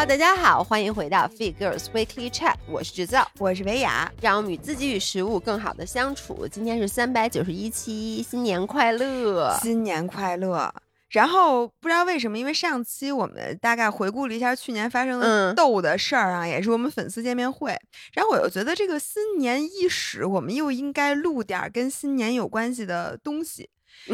[0.00, 6.48] Hello，大家好，欢迎回到 Fit Girls Weekly Chat，我是制造，我是维雅，让我们与自己与食物更好的相处。
[6.48, 9.54] 今天是三百九十一期，新年快乐！
[9.60, 10.72] 新年快乐！
[11.10, 17.76] 然后不知道为什么，因为上期我们大概回顾了一下去年发生的逗的事儿啊，也是我们粉丝见面会。
[18.14, 23.68] 然后我又觉得这个新年伊始，我们又应该录点跟新年有关系的东西。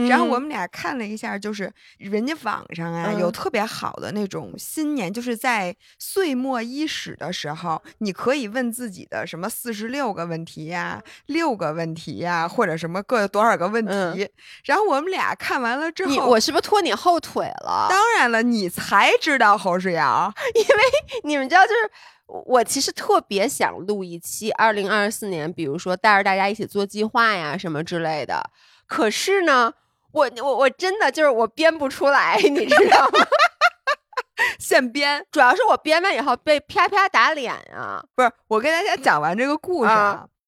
[0.08, 14.28] 然后我们俩看了一下，就是人家网上啊有特别好的那种新年，就是在岁末伊始的时候，你可以问自己的什么四十六个问题呀、六个问题呀，或者什么各多少个问题。
[14.64, 17.86] 然后我们俩看完了之后，我是不是拖你后腿了？
[17.88, 20.82] 当然了，你才知道侯世瑶，因为
[21.24, 21.90] 你们知道，就是
[22.26, 28.50] 我其实特别想录一期二零二四年，比如说带着大家一起做计划呀什么之类的。
[28.86, 29.72] 可是呢，
[30.12, 33.18] 我我我真的就是我编不出来，你知道吗？
[34.58, 38.04] 现编，主要是我编完以后被啪啪打脸啊！
[38.14, 39.90] 不是，我跟大家讲完这个故事。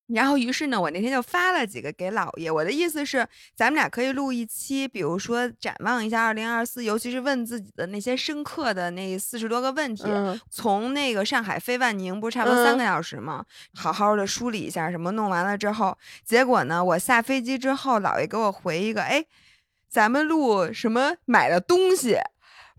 [0.09, 2.51] 然后，于是呢，我那天就发了几个给姥爷。
[2.51, 10.05] 我的意思是，咱们俩可以录一期，比如说展望一下二零二四，尤其是问自己的那些深刻的那四十多个问题。
[10.51, 13.45] 从那个上海飞万宁，不是差不多三个小时吗？
[13.75, 19.27] 好好的梳理一下，什么弄完了之后，结果呢，我下飞机之后，姥爷给我回一个，哎，
[19.89, 22.17] 咱们录什么买的东西？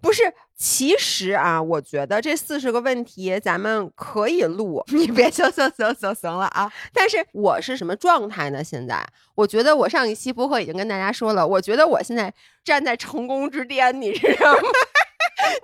[0.01, 0.33] 不是。
[0.61, 6.69] 其实啊，我觉得这四十个问题咱们可以录，你别行行行行行了啊！
[6.93, 8.61] 但是我是什么状态呢？
[8.61, 9.01] 现在
[9.35, 14.59] 我觉得我上一期播客已经跟大家说了，我觉得我现在站在成功之巅，你知道吗？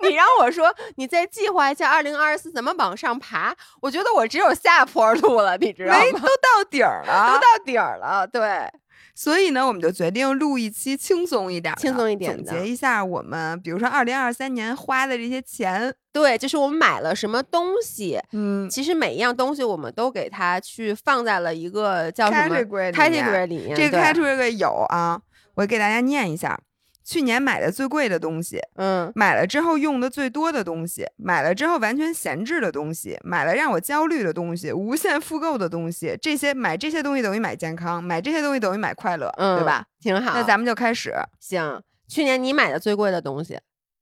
[0.00, 3.54] 你让我说，你再计划一下二零二四怎么往上爬？
[3.82, 6.00] 我觉得我只有下坡路了，你知道吗？
[6.14, 8.66] 都到底儿了，都到底儿了，对。
[9.16, 15.92] 所以呢，我们就决定录一期轻松一点、轻松一点的总结一下我们，比如说二零二三年花的这些钱。
[16.12, 18.18] 对，就是我们买了什么东西。
[18.32, 22.56] 嗯，其实每一样东西我们都给它去放在了一个叫什么
[22.92, 23.74] category 里面。
[23.74, 25.20] 这个 category 有啊，
[25.54, 26.58] 我给大家念一下。
[27.06, 39.84] 去年买的最贵的东西，嗯，买了之后用的最多的东西，买了之后完全闲置的东西，买了让我焦虑的东西，无限复购的东西，这些买这些东西等于买健康，买这些东西等于买快乐，嗯对吧？
[40.00, 40.32] 挺好。
[40.34, 41.14] 那咱们就开始。
[41.38, 43.56] 行，去年你买的最贵的东西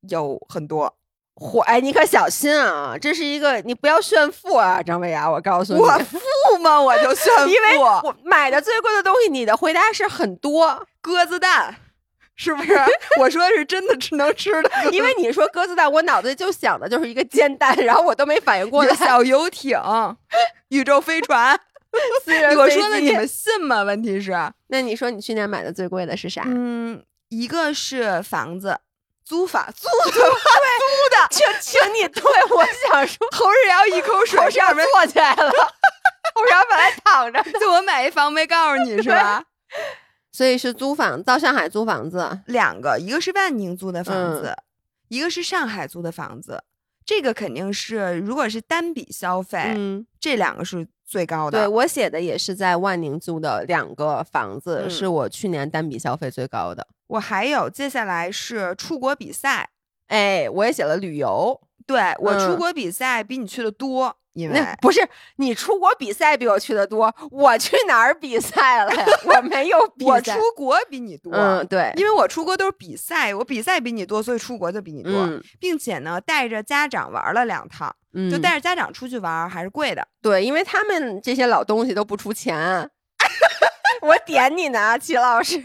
[0.08, 0.96] 有很多，
[1.34, 1.60] 火！
[1.60, 6.80] 哎，你可小心啊，这是一个你不要炫富啊，张薇娅，我告诉你，我富吗？
[6.80, 7.48] 我就炫富。
[7.52, 11.76] 因为我买的最贵的东西，你的回答是很多，鸽子蛋。
[12.36, 12.76] 是不是？
[13.20, 18.94] 我说的是真的吃能吃的，因为你说鸽子蛋，我脑子里就想的就是一个煎蛋，然后我都没反应过来。
[18.96, 19.78] 小游艇、
[20.68, 21.58] 宇宙飞船、
[22.24, 23.82] 私人我说的你们信吗？
[23.82, 24.32] 问题是，
[24.68, 26.42] 那你说你去年买的最贵的是啥？
[26.46, 28.78] 嗯，一个是房子，
[29.24, 35.50] 租房租 的，租的，请请你对我想说，侯世瑶一口水上面坐起来了，
[36.34, 39.44] 侯世瑶本来躺着，就我买一房没告诉你是吧？
[40.34, 44.52] 所以是租房到上海租房子两个，一个是万宁租的房子，
[45.06, 46.64] 一个是上海租的房子。
[47.06, 51.60] 这个肯定是，如果是单笔消费，嗯，这两个是最高的。
[51.60, 56.84] 对我写的也是在万宁租的两个房子，是我去年单笔消费最高的。
[57.06, 59.70] 我还有接下来是出国比赛，
[60.08, 61.60] 哎，我也写了旅游。
[61.86, 64.16] 对我出国比赛比你去的多。
[64.34, 69.04] 因为不是你出国比赛比我去的多，我去哪儿比赛了呀？
[69.24, 71.32] 我没有比，我出国比你多。
[71.32, 75.12] 嗯，对，因为我出国都是比赛，我比赛比你多，所以出国就比你多，
[75.58, 77.94] 并且呢，带着家长玩了两趟，
[78.30, 80.06] 就带着家长出去玩还是贵的。
[80.20, 82.90] 对，因为他们这些老东西都不出钱。
[84.02, 85.62] 我点你呢，齐老师。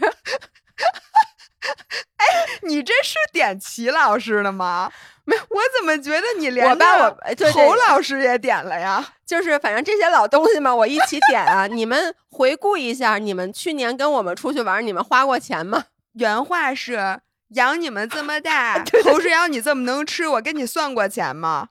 [2.16, 2.26] 哎，
[2.62, 4.90] 你这是点齐老师的吗？
[5.30, 7.16] 没，我怎么觉得你连我把我
[7.52, 9.06] 侯老师也点了呀？
[9.24, 11.68] 就是反正这些老东西嘛，我一起点啊。
[11.68, 15.84] 你们回顾一下，你们去年跟我们出去玩，你们花过钱吗？
[16.14, 17.20] 原话是：
[17.50, 21.68] 养你们这么大， 侯世瑶你这么能吃，我跟你算过钱吗？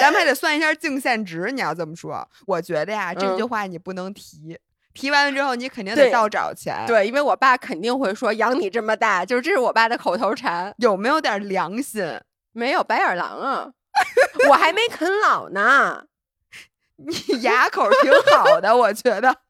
[0.00, 1.52] 咱们还得算一下净现值。
[1.52, 4.58] 你要这么说，我觉得呀，这句话你不能提。
[4.92, 6.82] 提完了之后，你肯定得倒找钱。
[6.86, 10.74] 对，因为我爸肯定会说养你这么大，就是这是我爸的口头禅。
[10.78, 12.02] 有没有点良心？
[12.56, 13.70] 没有白眼狼啊！
[14.48, 16.06] 我还没啃老呢。
[16.96, 19.42] 你牙口挺好的，我觉得。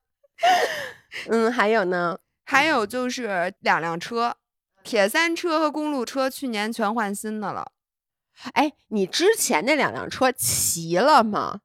[1.28, 2.18] 嗯，还有呢？
[2.44, 4.34] 还有就是两辆车，
[4.82, 7.70] 铁三车和公路车，去年全换新的了。
[8.54, 11.60] 哎，你之前那两辆车骑了吗？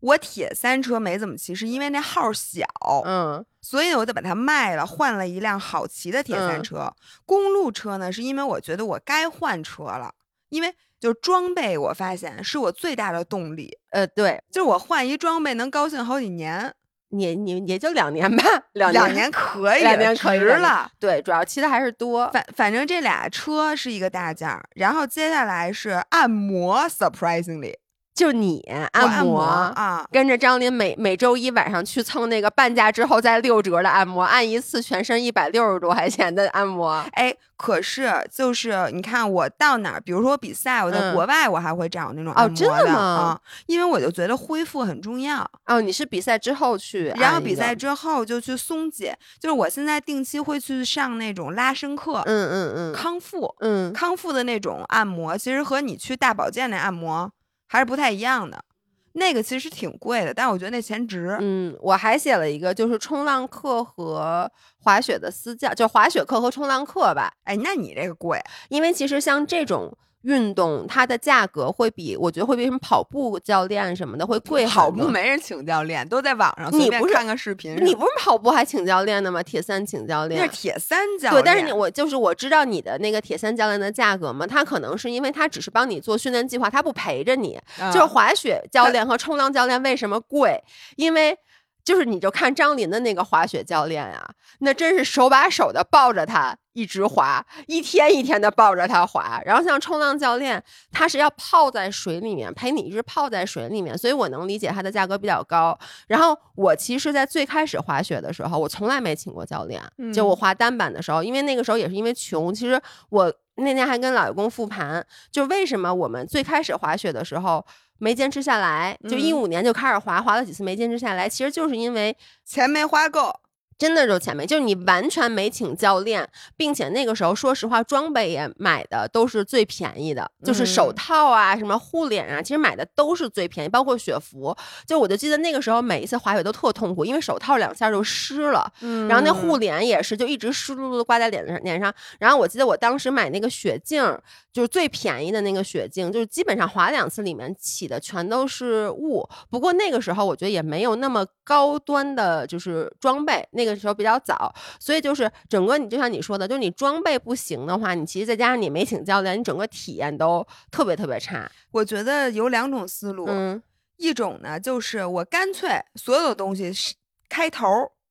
[0.00, 0.18] 我。
[0.20, 2.64] 铁三车没怎么骑，是因为那号小，
[3.04, 6.92] 嗯，所以我就把它卖了，换了一辆好骑的铁三车。
[7.24, 10.14] 公路车呢，是因为我觉得我该换车了，
[10.50, 13.76] 因为就装备，我发现是我最大的动力。
[13.90, 16.74] 呃，对，就是我换一装备能高兴好几年。
[17.12, 18.44] 你你也就两年吧，
[18.74, 20.88] 两年两年可以，两年可以了。
[21.00, 22.30] 对，主要骑的还是多。
[22.32, 27.74] 反反正这俩车是一个大件儿，然后接下来是按摩，surprisingly。
[28.20, 28.60] 就你
[28.92, 37.02] 按摩啊，跟着张琳每每周一晚上去蹭那个半价之后再六折的按摩，按一次全身一百六十多块钱的按摩。
[37.12, 43.40] 哎，可是就是你看我到哪儿，比如说比赛，我在国外我还会找那种按摩的，真的吗？
[43.64, 45.50] 因为我就觉得恢复很重要。
[45.64, 57.32] 哦，你是比赛之后去，然后比赛之后就去松解，就是我现在定期会去上那种拉伸课，嗯嗯嗯，康复，嗯，康复的那种按摩，其实和你去大保健那按摩。
[57.70, 58.64] 还是不太一样的，
[59.12, 61.38] 那个其实挺贵的，但我觉得那钱值。
[61.40, 64.50] 嗯，我还写了一个，就是冲浪课和
[64.82, 67.32] 滑雪的私教，就滑雪课和冲浪课吧。
[67.44, 69.96] 哎，那你这个贵，因为其实像这种。
[70.22, 74.66] 运动它的价格会比我觉得会比什么跑步教练什么的会贵。
[74.66, 77.74] 跑步没人请教练，都在网上你不是看个视频。
[77.84, 79.42] 你不是跑步还请教练的吗？
[79.42, 81.42] 铁三请教练那是铁三教练。
[81.42, 87.58] 对，但是你我就是我知道你的那个铁三教练的价格嘛，他可能是因为他只是帮你做训练计划，他不陪着你。
[87.92, 90.62] 就是滑雪教练和冲浪教练为什么贵？
[90.96, 91.38] 因为。
[91.84, 94.30] 就是你就看张琳的那个滑雪教练啊，
[94.60, 99.40] 那真是手把手的抱着他一直滑，一天一天的抱着他滑。
[99.44, 100.62] 然后像冲浪教练，
[100.92, 105.76] 他是要泡在水里面陪你一直泡在水里面，所以我能理解他的价格比较高。
[106.06, 109.82] 然后我其实，在最开始滑雪的时候，我从来没请过教练，
[110.12, 112.54] 就我滑单板的时候，因为那个时候也是因为穷。
[112.54, 117.64] 其实我那天还跟老公复盘，就为什么我们最开始滑雪的时候。
[118.00, 123.32] 没坚持下来，就一五年就开始滑，滑了几次没坚持下来，其实就是因为钱没花够。
[123.80, 134.54] 真的就前面就是你完全没请教练，并且那个时候说实话装备也买的都是最便宜的，就是手套啊、什么护脸啊，其实买的都是最便宜，包括雪服。
[134.86, 138.70] 就我就记得那个时候每一次滑雪都特痛苦，因为手套两下就湿了，
[139.08, 141.90] 然后那护脸也是就一直湿漉漉的挂在脸上脸上。
[142.18, 144.04] 然后我记得我当时买那个雪镜，
[144.52, 149.26] 就是最便宜的那个雪镜，就是基本上滑两次里面起的全都是雾。
[149.48, 153.69] 不过那个时候我觉得也没有那么高端的，就是装备那个。
[153.74, 161.50] 的时候比较早，所以就是整个你就像你说的，就你装备不行的话，你其实再加上你没请教练，你整个体验都特别特别差。
[161.70, 163.62] 我觉得有两种思路，嗯，
[163.96, 166.94] 一种呢就是我干脆所有的东西是
[167.28, 167.66] 开头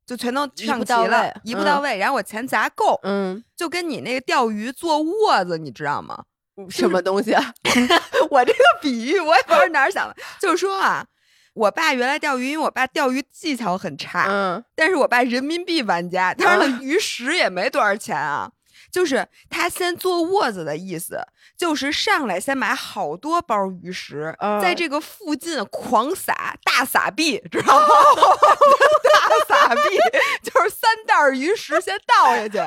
[0.05, 6.23] 就全都上齐了，一步到位，然后我钱砸够，嗯，就跟你那个钓鱼做窝子，你知道吗？
[6.69, 7.53] 什么东西啊？
[8.31, 11.05] 我这个比喻我也不知道哪儿想的，就是说啊。
[11.53, 18.51] 我爸原来钓鱼，因为我爸钓鱼技巧很差，嗯，但是我爸人民币玩家，他的鱼食也没多少钱啊，
[18.91, 21.19] 就是他先做窝子的意思，
[21.57, 27.87] 就是上来先买好多包鱼食，在这个附近狂撒大撒币，知道吗？
[29.47, 29.81] 大撒币
[30.43, 32.57] 就是三袋鱼食先倒下去，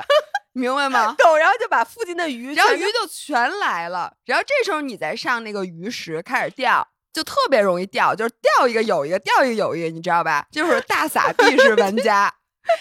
[0.52, 1.14] 明白吗？
[1.19, 6.87] 懂，然后就把附近的鱼，然后鱼就全来了，然后这时候你再上那个鱼食开始钓。
[7.12, 10.47] 就特别容易掉，就是掉一个有一个，掉一个有一个，你知道吧？
[10.50, 12.32] 就是大撒币式玩家。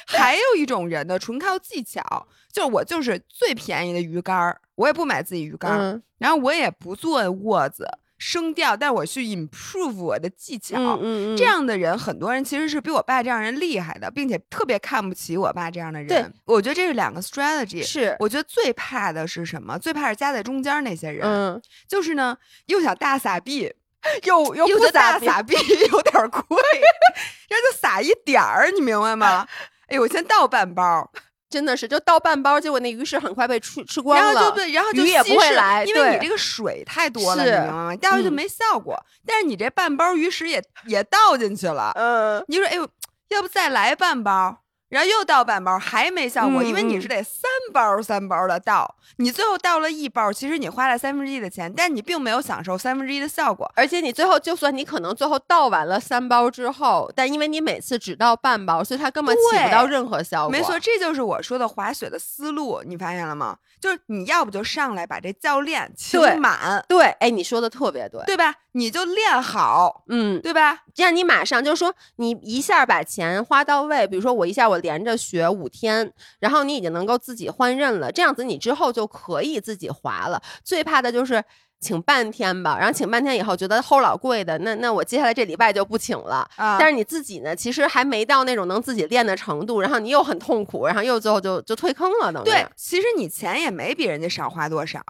[0.05, 7.87] 还有一种人呢，纯靠技巧，就是我就是最便宜的鱼竿儿，我也不买自己鱼竿儿，然后我也不做窝子
[8.19, 10.77] 生钓，但我去 improve 我的技巧。
[11.01, 16.07] 嗯嗯，这样的人，很多人其实是比我爸这样人厉害的，并且特别看不起我爸这样的人。
[16.07, 17.81] 对，我觉得这是两个 strategy。
[17.81, 19.79] 是，我觉得最怕的是什么？
[19.79, 21.27] 最怕是夹在中间那些人。
[21.27, 23.73] 嗯，就是呢，又想大撒币。
[24.23, 25.55] 又又不大撒币，
[25.91, 26.57] 有点贵，
[27.49, 29.47] 然后就撒一点儿，你明白吗？
[29.87, 31.09] 哎呦，我先倒半包，
[31.49, 37.95] 真的是就倒半包，结果那鱼食很快被吃吃光了，然后就对，然后鱼也不会来，因为你这个水太多了，你明白吗？
[37.97, 38.97] 掉下去就没效果。
[39.25, 42.87] 但是你这半包鱼食也也倒进去了，嗯，你说哎呦，
[43.29, 44.60] 要不再来半包？
[44.91, 60.51] 然后又倒半包，还没效果，因为你是得三包三包的倒，你最后倒了一包，其实你花了三分之一的钱，但你并没有享受三分之一的效果，而且你最后就算你可能最后倒完了三包之后，但因为你每次只倒半包，所以它根本起不到任何效果。
[60.51, 63.55] 没错，这就是我说的滑雪的思路，你发现了吗？
[63.81, 68.53] 就是你要不就上来把这教练请满，对，哎，你说的特别对，对吧？
[68.73, 70.83] 你就练好，嗯，对吧？
[70.93, 80.41] 这样你马上就是说你一下把钱花到位，比如说我一下我连着学五天，然后你已经能够自己换刃了，这样子你之后就可以自己滑了。
[80.63, 81.43] 最怕的就是。
[81.81, 86.47] 请半天吧，然后请半天以后觉得齁老贵的，那那我接下来这礼拜就不请了。
[86.55, 92.45] 啊，但是你自己呢，其实还没到那种能自己练的程度，然后你又很痛苦，然后又最后就就退坑了，等于。
[92.45, 95.01] 对，其实你钱也没比人家少花多少，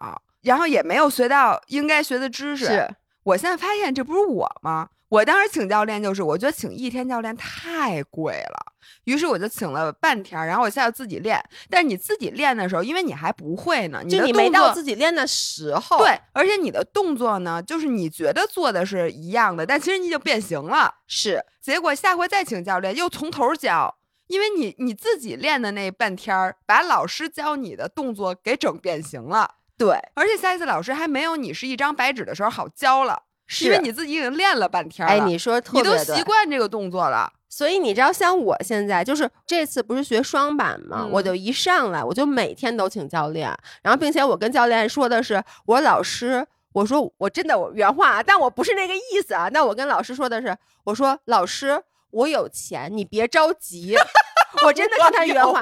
[0.44, 2.66] 然后也没有学到应该学的知识。
[2.66, 2.90] 是
[3.24, 4.88] 我现在发现这不是我吗？
[5.12, 11.38] 我当时请教练就是，我觉得请一天教练太贵了，于是我就请了半天，然后我现在自己练。
[11.70, 15.98] 但是你自己练的时候，因为你还不会呢，你就你没到自己练的时候。
[15.98, 20.96] 对，而且你的动作呢，就是你觉得做的是一样的，但其实你已经变形了。
[21.08, 23.94] 是，结果下回再请教练又从头教，
[24.28, 29.56] 因为你你自己练的那半天儿，把老师教你的动作给整变形了。
[29.78, 33.24] 对，而且下一次老师还没有你是一张白纸的时候好教了。
[33.54, 41.06] 是因为你自己已经练了半天了，哎，你说特别你都习惯这个动作了，所以你知道，像我现在就是这次不是学双板嘛？
[41.12, 49.50] 我就一上来我就每天都请教练，然后并且我跟教练说的是，我老师，我说我真的我原话，但我不是那个意思啊。
[49.52, 50.56] 那我跟老师说的是，
[50.86, 53.98] 我说老师，我有钱，你别着急，
[54.66, 55.60] 我真的跟他原话，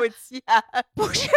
[0.94, 1.28] 不是。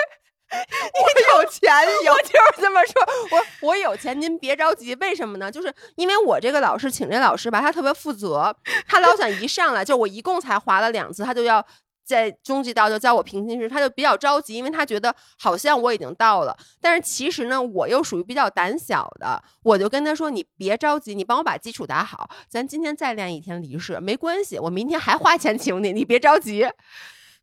[1.33, 1.73] 我有钱，
[2.13, 3.03] 我就是这么说。
[3.31, 4.95] 我我有钱，您别着急。
[4.97, 5.51] 为什么呢？
[5.51, 8.55] 就是因为我这个老师请这老师吧，他特别负责。
[8.87, 11.65] 他老想一上来就我一共才滑了两次，他就要
[12.05, 16.57] 在中级道就教我平行式，他就比较着急，因为他觉得好像我已经到了。
[16.81, 26.69] 但是其实呢，我又属于比较胆小的，我就跟他说：“你别着急，你帮我把基础打好，咱今天再练一天离式没关系，我明天还花钱请你，你别着急。”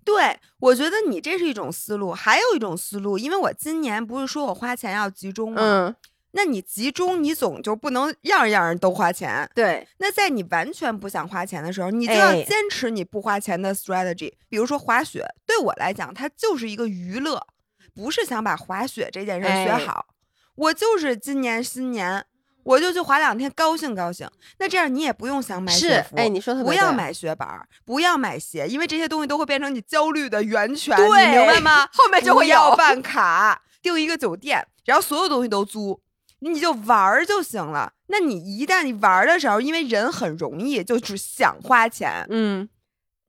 [0.10, 5.62] 对，我觉得你这是一种思路，还有一种思路，因为我今年不是说我花钱要集中吗？
[5.62, 5.96] 嗯，
[6.32, 9.48] 那你集中，你总就不能样样人都花钱。
[9.54, 14.34] 对，那在你完全不想花钱的时候，你就要坚持你不花钱的 strategy。
[14.50, 17.46] 比如说滑雪，对我来讲，它就是一个娱乐，
[17.94, 20.08] 不是想把滑雪这件事学好。
[20.56, 22.26] 我就是今年新年。
[22.64, 24.30] 我就去滑两天，高兴高兴。
[24.58, 27.48] 那这样你也不用想买雪服，哎，你说不要买雪板，
[27.86, 31.88] 不要买鞋，因为这些东西都会变成你焦虑的源泉，你明白吗？
[31.94, 36.00] 后面就会要办卡，订一个酒店，然后所有东西都租，
[36.40, 37.94] 你就玩就行了。
[38.08, 42.68] 那你一旦你玩的时候，因为人很容易就只想花钱，嗯，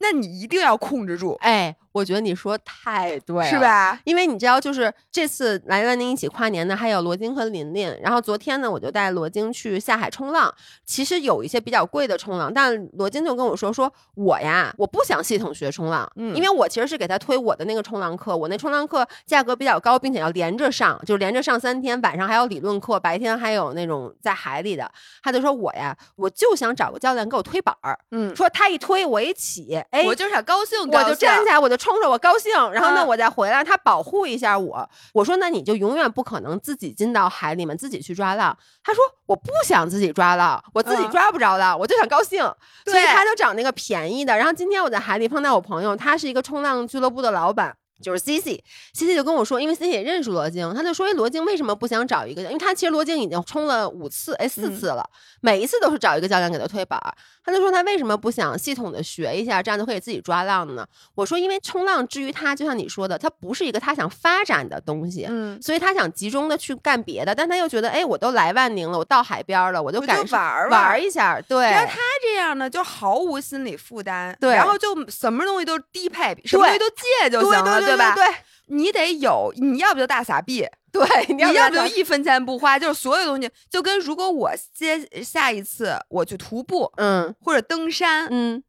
[0.01, 1.77] 那你一定要控制住，哎。
[1.93, 3.99] 我觉得你说太对了，是吧？
[4.05, 7.93] 因为你知道，就是这次来万宁一起跨年的还有罗京和琳琳。
[8.01, 10.55] 然后昨天呢，我就带罗京去下海冲浪。
[10.85, 18.37] 其实有一些比较贵的冲浪，但罗京就跟我说：“说我呀，我不想系统学冲浪，嗯，因为我其实是给他推我的那个冲浪课。
[18.37, 24.89] 我那冲浪课价格比较高，并且要连着上，就连着上三天，晚上还有理论课，白天还有那种在海里的。
[25.23, 31.80] 他就说我呀，我就想找个教练给我推板儿，嗯，说他一推我一起，哎，我就是想高兴，我就站起来，我就。
[31.81, 34.89] 冲着我高兴，然后呢，我再回来，他保护一下我。
[35.15, 38.57] 我说，那你就永远不可能自己进到海里面，自己去抓浪。
[38.85, 42.41] 他说，我不想自己抓浪，我自己抓不着浪，我就想高兴。
[42.85, 44.37] 所以他就找那个便宜的。
[44.37, 47.75] 然后今天我在海里碰到我朋友，他是一个冲浪俱乐部的老板。
[48.01, 52.43] 就是 C C，C C 就跟我说，因为 C C 也认识罗京，他就说：“哎，罗京为什么不想找一个？
[52.43, 55.09] 因为他其实罗京已经冲了五次，哎，四次了，
[55.41, 57.01] 每一次都是找一个教练给他推板。
[57.43, 60.87] 他就说他为什么不想系统的学一下，这样就可以自己抓浪呢？
[61.15, 67.35] 我说，因为冲浪至于他，就像你说的，他不是一个他想发展的东西，嗯，所以他想集中的去干别的。
[67.35, 71.41] 但他又觉得，哎，我都来万宁了，我到海边了，我就敢玩玩一下。
[71.41, 78.15] 对，然后他这样呢，就毫无心理负担，对，然后就什么东西都低配，什么东西都借就行了，对吧？
[78.15, 78.25] 对。
[78.73, 81.05] 你得有，你要不就大傻逼， 对，
[81.35, 88.63] 你要不就一分钱不花，就是所有东西，就跟如果我接下一次我去徒步，嗯，或者登山，嗯，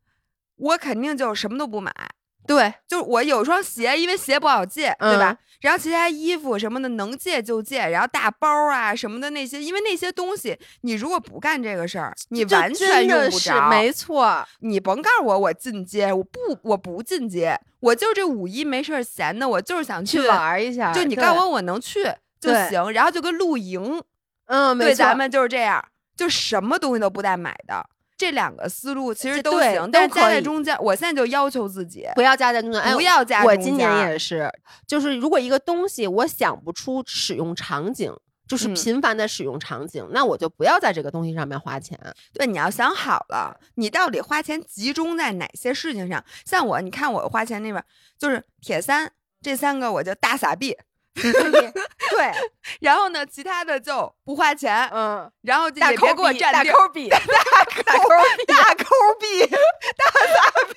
[0.56, 1.94] 我肯定就什么都不买。
[2.48, 5.38] 对，就是我有双鞋，因为鞋不好借，对吧？
[5.62, 13.70] 然后其他衣服什么的能借就借，然后大包啊什么的那些，因为那些东西你如果不干这个事儿，你完全用不着。
[13.70, 20.92] 没错，你甭告诉我我进阶，我不我不进阶，我就这五一没事儿闲的，我就是想去玩一下。
[20.92, 22.04] 就你告诉我我能去
[22.40, 24.02] 就行，然后就跟露营，
[24.48, 25.84] 嗯，对，咱们就是这样，
[26.18, 27.88] 就什么东西都不带买的。
[28.22, 30.78] 这两个思路其实都行，但是夹在中间。
[30.80, 33.44] 我现在就要求自己不要夹在中间，不要夹。
[33.44, 34.48] 我今年也是，
[34.86, 38.14] 就是如果一个东西我想不出使用场景，
[38.48, 42.00] 就是频繁的使用场景，那我就不要在这个东西上面花钱。
[42.32, 46.24] 对，你要想好了，你到底花钱集中在哪些事情上？
[46.46, 47.84] 像我，你看我花钱那边
[48.20, 49.12] 就是铁三
[49.42, 50.78] 这三个，我就大傻逼。
[51.14, 52.32] 对，
[52.80, 57.26] 然后呢，其他的就不花钱，嗯，然后也别给我占地，大抠币，大抠
[58.38, 58.86] 币，大抠
[59.20, 60.74] 币，大傻逼，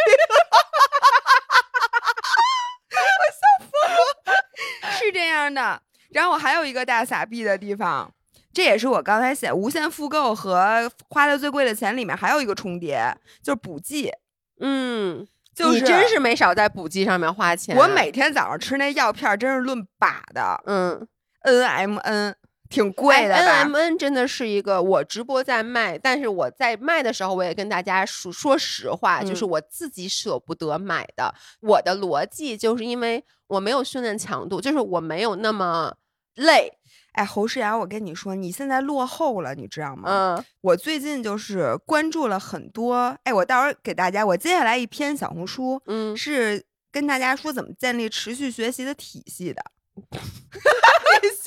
[2.90, 5.80] 我笑疯了，是这样的。
[6.10, 8.12] 然后我还有一个大傻逼的地方，
[8.52, 14.12] 这也是我刚才写无限复购和花的最贵的钱里面还有一个重叠，就是补剂，
[14.60, 15.26] 嗯。
[15.56, 17.76] 你真是没少在补剂上面花钱。
[17.76, 21.06] 我每天早上吃那药片真是论把的，嗯
[21.42, 22.34] ，N M N
[22.68, 23.34] 挺贵的。
[23.34, 31.32] N M N 真的是一个我直播在卖，但是我在卖的时候，我也跟大家说说实话，就是我自己舍不得买的。
[31.60, 35.94] 我的逻辑就是因为我没有训练强度，就是我没有那么
[36.34, 36.72] 累。
[37.14, 40.02] 哎，侯世瑶，我跟你说，你现在落后了，你知道吗？
[40.06, 43.16] 嗯，我最近就是关注了很多。
[43.24, 49.62] 哎，我到时候给大家，我接下来一篇小红书，嗯，是跟大家说怎么建立持续学习的体系的。
[49.94, 51.44] 你笑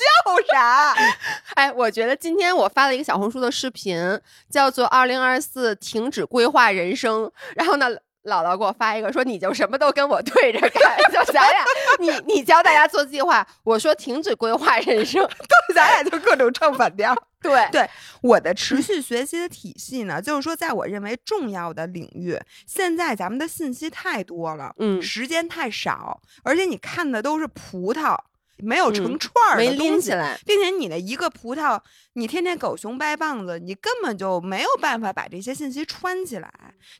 [0.52, 0.94] 啥？
[1.54, 4.20] 哎，我觉得今天我发了一个小红书的视频，
[4.50, 7.24] 叫做《二零二四停止规划人生》，
[7.56, 7.88] 然后呢。
[8.28, 11.64] 姥姥给我发一个说你就什么都跟我对着干， 就咱俩
[11.98, 15.28] 你你教大家做计划，我说停止规划人生，
[15.74, 17.14] 咱俩就各种唱反调。
[17.40, 17.88] 对对，
[18.20, 28.16] 我的持续学习的体系呢，就是说在我认为重要的领域，现在咱们的信息太多了，嗯，时间太少，而且你看的都是葡萄。
[28.58, 30.10] 没有成串儿的东西，
[30.44, 31.80] 并且你的一个葡萄，
[32.14, 36.52] 你天天狗熊掰棒子，你根本就没有办法把这些信息串起来。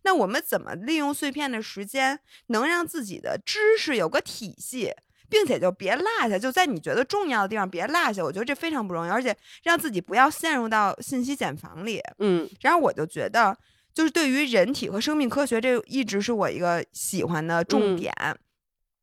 [0.02, 4.92] 那我们怎么利用碎片的时间，能让自己的知识有个体系，
[5.28, 6.38] 并且就别落下？
[6.38, 8.22] 就在你觉得重要的地方别落下。
[8.22, 12.00] 我觉得这非常不容易，而且让自己不要陷入到信息茧房里。
[12.18, 13.56] 嗯，然后我就觉得，
[13.92, 18.12] 就是对于人体和生命科学，这一直是我一个喜欢的重点。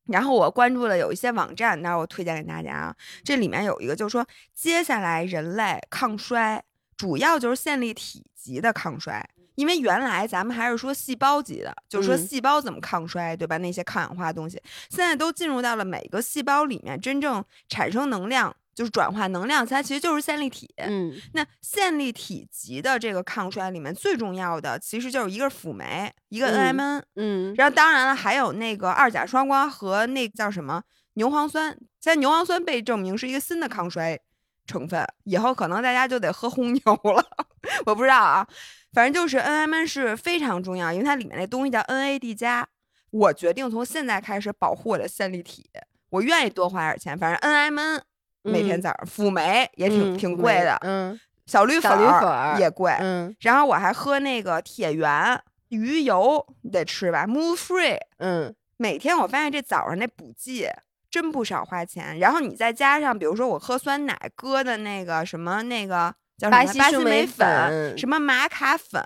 [0.07, 2.95] 然后我关注了有一些网站，那我推荐给大家啊。
[3.23, 6.63] 这里面有一个，就是说接下来人类抗衰，
[6.95, 9.27] 主要就是线粒体级的抗衰。
[9.55, 13.57] 因为原来咱们还是说细胞级的，就是说细胞怎么抗衰，对吧？
[13.57, 18.53] 那些抗氧化的东西，现在都进入到了每个细胞里面，真正产生能量。
[18.75, 20.69] 就是转化能量，它其实就是线粒体。
[20.77, 27.03] 嗯，那线粒体级的这个抗衰里面最重要的，其实就是一个辅酶，一个 N-M-N。
[27.15, 31.71] 嗯，然后当然了，还有那个二甲双胍和那叫什么牛磺酸。
[32.01, 34.19] 现在牛磺酸被证明是一个新的抗衰
[34.67, 37.25] 成分，以后可能大家就得喝红牛了。
[37.87, 38.45] 我不知道啊，
[38.91, 42.67] 反正就是 N-M-N 是非常重要，因为它里面那东西叫 NAD 加。
[43.11, 45.69] 我决定从现在开始保护我的线粒体，
[46.09, 48.03] 我愿意多花点钱，反正 N-M-N。
[48.45, 51.91] 每天早上辅酶也挺挺贵的，嗯，小绿粉
[52.59, 60.67] 也贵，嗯，然后我还喝那个铁元鱼油，你得吃吧，Move Free，嗯，每天我发现这早上那补剂
[61.09, 69.03] 真不少花钱，然后你再加上，比如说我喝酸奶搁的那个什么那个叫什么巴西莓粉，什么玛卡粉，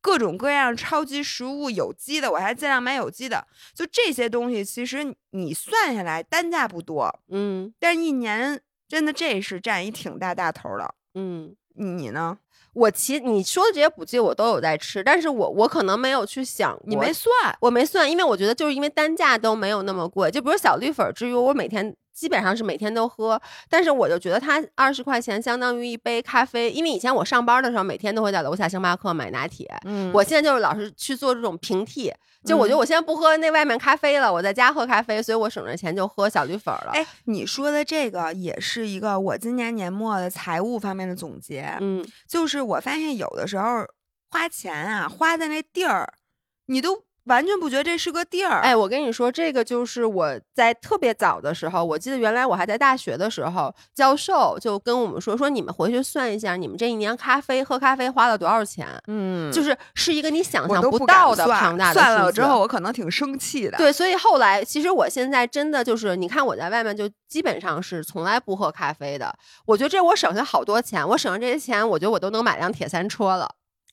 [0.00, 8.60] 各种各样超级食物有机的，我还尽量买有机的，就这些东西其实你算下来单价不多，嗯，但是一年。
[8.92, 10.94] 真的，这是占一挺大大头的。
[11.14, 12.36] 嗯，你呢？
[12.74, 20.30] 我其你说的这些补剂我都有在吃，但是我我可能没有去想，你没算，我没算，因为我觉得就是因为单价都没有那么贵。
[20.30, 21.96] 就比如小绿粉，至于我每天。
[22.12, 32.12] 基本上是每天都喝，但是我就觉得它二十块钱相当于一杯咖啡，因为以前我上班的时候每天都会在楼下星巴克买拿铁，嗯，我现在就是老是去做这种平替，
[32.44, 36.90] 就我觉得我现在不喝那外面咖啡了，我在家喝咖啡，所以我省着钱就喝小绿粉了。
[36.92, 43.86] 哎，你说的这个也是一个我今年年末的财务方面的总结，嗯，就是我发现有的时候
[44.30, 46.12] 花钱啊，花在那地儿，
[46.66, 47.04] 你都。
[47.24, 58.88] 完全不觉得这是个地儿，哎，我跟你说，这个就是我在特别早的时候，我记得原来我还在大学的时候，教授就跟我们说，说你们回去算一下，你们这一年咖啡喝咖啡花了多少钱？
[59.06, 63.78] 嗯，就是是一个你想象不到的庞大的算了之后，我可能挺生气的。
[63.78, 69.32] 对，所以后来其实我现在真的就是，你看我在外面就基本上是从来不喝咖啡的。
[69.66, 73.48] 我觉得这我省下好多钱，我省下这些钱，我觉得我都能买辆铁三车了。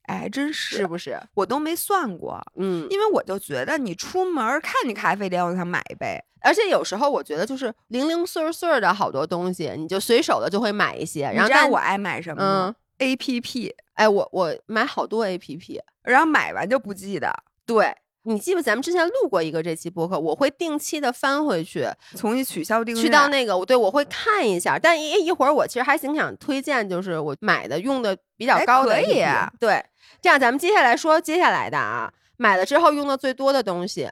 [0.09, 1.19] 哎，真是是不是？
[1.35, 6.19] 我都没算过，嗯，因为我就觉得你出门看你咖啡店，我想买一杯。
[6.41, 11.23] 而且有时候我觉得就是零零碎碎的好多东西，你就随手的就会买一些。
[11.23, 12.41] 然后，但我爱买什么？
[12.41, 13.75] 嗯，A P P。
[13.93, 17.31] 哎，我我买好多 A P P，然后买完就不记得。
[17.65, 17.95] 对。
[18.23, 18.61] 你记不？
[18.61, 24.77] 咱们之前录过一个这期播客，我会定期的翻回去，重新取消订阅，去到那个我对我会看一下。
[24.77, 29.23] 但一一会儿我其实还挺想推荐，就是我买的用的比较高的，可以。
[29.59, 29.83] 对，
[30.21, 34.09] 这样咱们接下来说接下来的啊，买了之后用的最多的东西。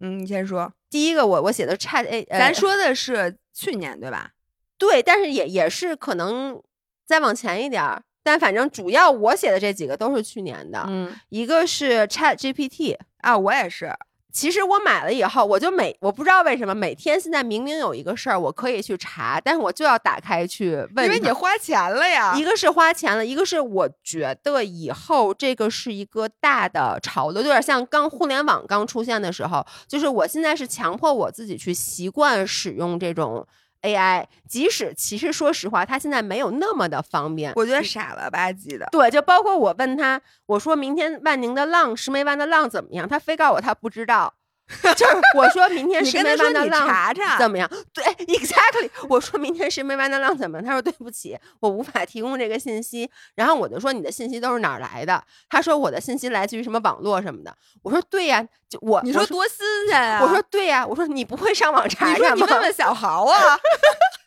[0.00, 0.72] 嗯，你先说。
[0.90, 4.30] 第一个我我写的 Chat A，咱说的是去年对吧？
[4.76, 6.60] 对，但是也也是可能
[7.06, 8.02] 再往前一点儿。
[8.22, 13.92] 但反正主要我写的这几个都是去年的，嗯，一个是 Chat GPT 啊，我也是。
[14.32, 21.06] 其实我买了以后，我就每我不知道为什么每天现在明明有一个事儿我可以去查，但是我就要打开去问。
[21.06, 22.34] 因为你花钱了呀。
[22.36, 33.46] 一个是花钱了，一个是我觉得以后这个是一个大的潮流，有点像刚互联网刚出现的时候，就是我现在是强迫我自己去习惯使用这种。
[33.84, 37.52] AI，即使其实说实话，它现在没有那么的方便。
[37.54, 38.88] 我觉得傻了吧唧的。
[38.90, 44.34] 对，就包括我问他，我说明天万宁的浪石梅湾的浪怎么样，他非告诉我他不知道。
[44.96, 47.68] 就是我说明天石梅湾的浪怎么样？
[47.92, 48.88] 对，exactly。
[49.10, 50.64] 我说明天石梅湾的浪怎么样？
[50.64, 53.08] 他说对不起，我无法提供这个信息。
[53.34, 55.22] 然后我就说你的信息都是哪儿来的？
[55.50, 57.54] 他说我的信息来自于什么网络什么的。
[57.82, 60.20] 我说对呀，就我你说多新鲜呀！
[60.24, 62.34] 我说对呀，我说你不会上网查查吗？
[62.34, 63.58] 你问问小豪啊，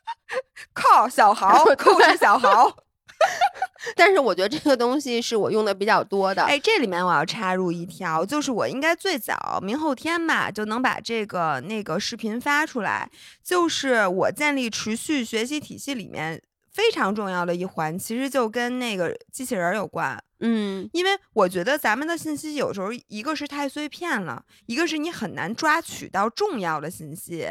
[0.73, 2.71] 靠小豪，扣是小豪。
[3.95, 6.43] 但是我觉得这个东西是我用的比较多的。
[6.43, 13.09] 哎，这里面我要插入一条，就是我应该最早明后天吧，就能把这个那个视频发出来。
[13.43, 20.21] 就是我建立持续学习体系里面非常重要的一环，其实就跟那个机器人有关。
[20.39, 27.49] 嗯，因为我觉得咱们的信息有时候一个是太碎片了，一个是你很难抓取到重要的信息。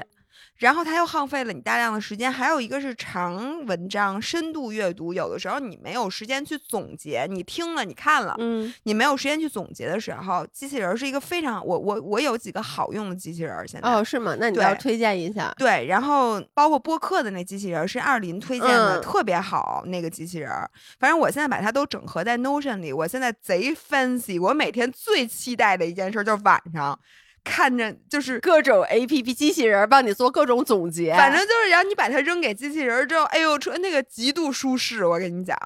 [0.59, 14.37] 然后它又耗费了你大量的时间，还有一个是长文章深度阅读，有的时候你没有时间去总结，你听了你看了，嗯，你没有时间去总结的时候，机器人是一个非常我我我有几个好用的机器人，现在哦是吗？
[14.39, 15.55] 那你要推荐一下。
[15.59, 20.51] 对，然后包括播客的那机器人是二林推荐的，特别好那个机器人，
[20.99, 26.99] 反正我现在把它都整合在 Notion 里，我现在贼 fancy，我每天最期待的一件事就是晚上。
[27.47, 35.57] 看着就是各种 A P P 机器人帮你做各种总结，反正就是然后你把它扔给机器人之后，哎呦，那个极度舒适，我跟你讲。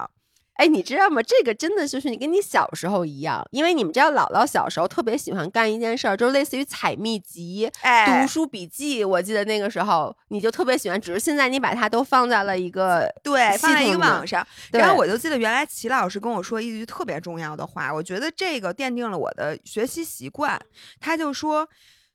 [0.61, 1.23] 哎，你知道吗？
[1.23, 7.67] 这个真的就是你跟你小时候一样，因为你们知道姥姥小时候特别喜欢干一件事儿，就是类似于采秘籍、
[8.05, 9.03] 读书笔记。
[9.03, 14.45] 我记得那个时候你就特别喜欢，只是现在你把它都放在了一个对，放在一个网上。
[14.71, 20.61] 然后我就记得原来齐老师跟我说一句特别重要的话，我觉得这个奠定了我的学习习惯。
[20.99, 21.67] 他就说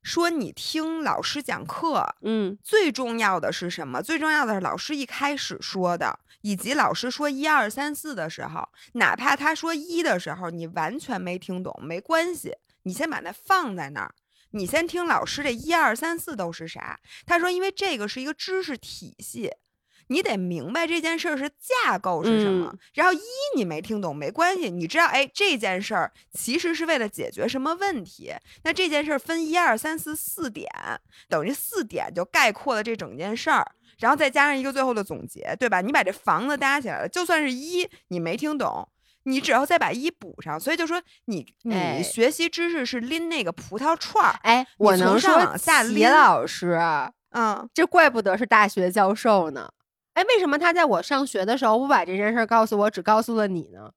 [0.04, 4.00] 说你听老师讲课，嗯，最重要的是什么？
[4.00, 6.16] 最重要的是老师一开始说的。
[6.46, 12.54] 以及老师说一二三四的时候，哪怕他说一的时候，你完全没听懂，没关系，
[12.85, 14.14] 你先把它放在那儿，
[14.52, 17.00] 你先听老师这一二三四都是啥。
[17.26, 19.50] 他说，因为这个是一个知识体系，
[20.06, 22.72] 你得明白这件事儿是架构是什么。
[22.94, 23.20] 然后一
[23.56, 28.32] 你没听懂没关系，你知道，哎，这件事儿其实是为了解决什么问题。
[28.62, 30.70] 那这件事儿分一二三四四点，
[31.28, 33.72] 等于四点就概括了这整件事儿。
[33.98, 35.80] 然后再加上一个最后的总结，对吧？
[35.80, 38.88] 你把这房子搭起来了，就算是一你没听懂，
[39.24, 40.59] 你只要再把一补上。
[40.59, 45.38] 所以就说你你学习知识是拎那个葡萄串儿，哎，我能说
[45.92, 46.78] 李老师，
[47.30, 49.70] 嗯，这怪不得是大学教授呢。
[50.14, 53.90] 哎，为什么他在我上学的时候不把这件事告诉我，只告诉了你呢？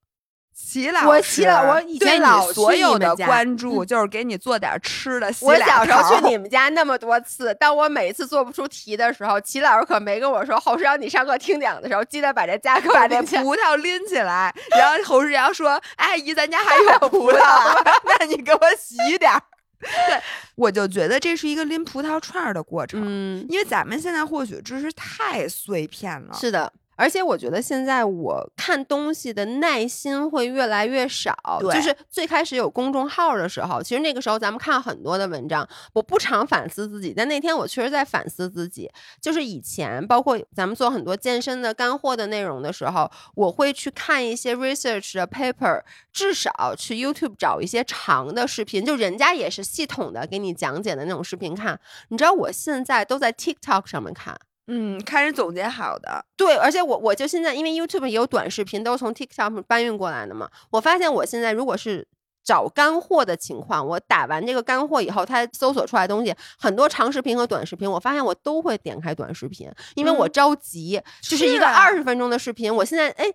[0.62, 5.26] 齐老师，我我以前老所有的关注就是给你做点吃的。
[5.40, 17.40] 我小时候去你们家那么多次，当我每次做不出题的时候，齐老师可没跟我说：“侯世阳，你上课听讲的时候，记得把这夹克把这葡萄拎起来。”然后侯世阳说：“阿姨，咱家还有葡萄，
[18.18, 19.42] 那你给我洗点儿。”
[19.80, 20.20] 对，
[20.56, 23.00] 我就觉得这是一个拎葡萄串儿的过程。
[23.02, 26.34] 嗯，因为咱们现在获取知识太碎片了。
[26.38, 26.70] 是的。
[27.00, 31.34] 而且我觉得现在我看东西的耐心会越来越少。
[31.72, 37.14] 就是最开始有公众号的时候，其实那个时候咱们看很多的文章，我不常反思自己。
[37.16, 45.80] 但那天我确实在反思自己，就是以前包括咱们做很多健身的干货的内容的时候，我会去看一些 research 的 paper，
[46.12, 51.80] 至少去 YouTube 找一些长的视频，就人家也是系统的给你讲解的那种视频看。
[52.08, 54.38] 你知道我现在都在 TikTok 上面看。
[54.72, 60.48] 嗯，开始总结好的，对，而且我我就现在，因为 YouTube 也有短视频，都是从 TikTok 搬运过来的嘛。
[60.70, 62.06] 我发现我现在如果是
[62.44, 73.26] 找干货的情况，我打完这个干货以后，它搜索出来东西很多长视频和短视频，我发现我都会点开短视频，因为我着急，就是一个二十分钟的视频，我现在哎。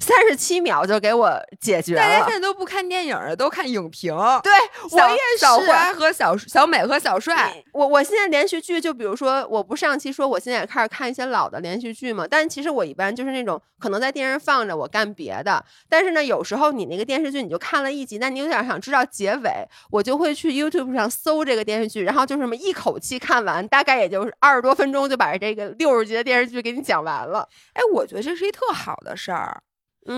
[0.00, 2.00] 三十七秒就给我解决了。
[2.00, 4.14] 大家现在都不看电影了，都看影评。
[4.42, 4.52] 对
[4.90, 5.40] 我也是。
[5.40, 7.62] 小花和小小美和小帅。
[7.72, 12.26] 我我现在连续剧，就比如说，我不上期说我现在也开始看一些老的连续剧嘛。
[12.28, 15.64] 但其实我一般就是那种可能在电视放着，我干别的。
[15.88, 27.48] 但是呢，有时候你那个电视剧你就看了一集，那你有点想知道结尾，我就会去 YouTube 上搜这个电视剧，然后就这么一口气看完，大概也就是二十多分钟就把这个六十集的电视剧给你讲完了。
[27.74, 29.62] 哎，我觉得这是一特好的事儿。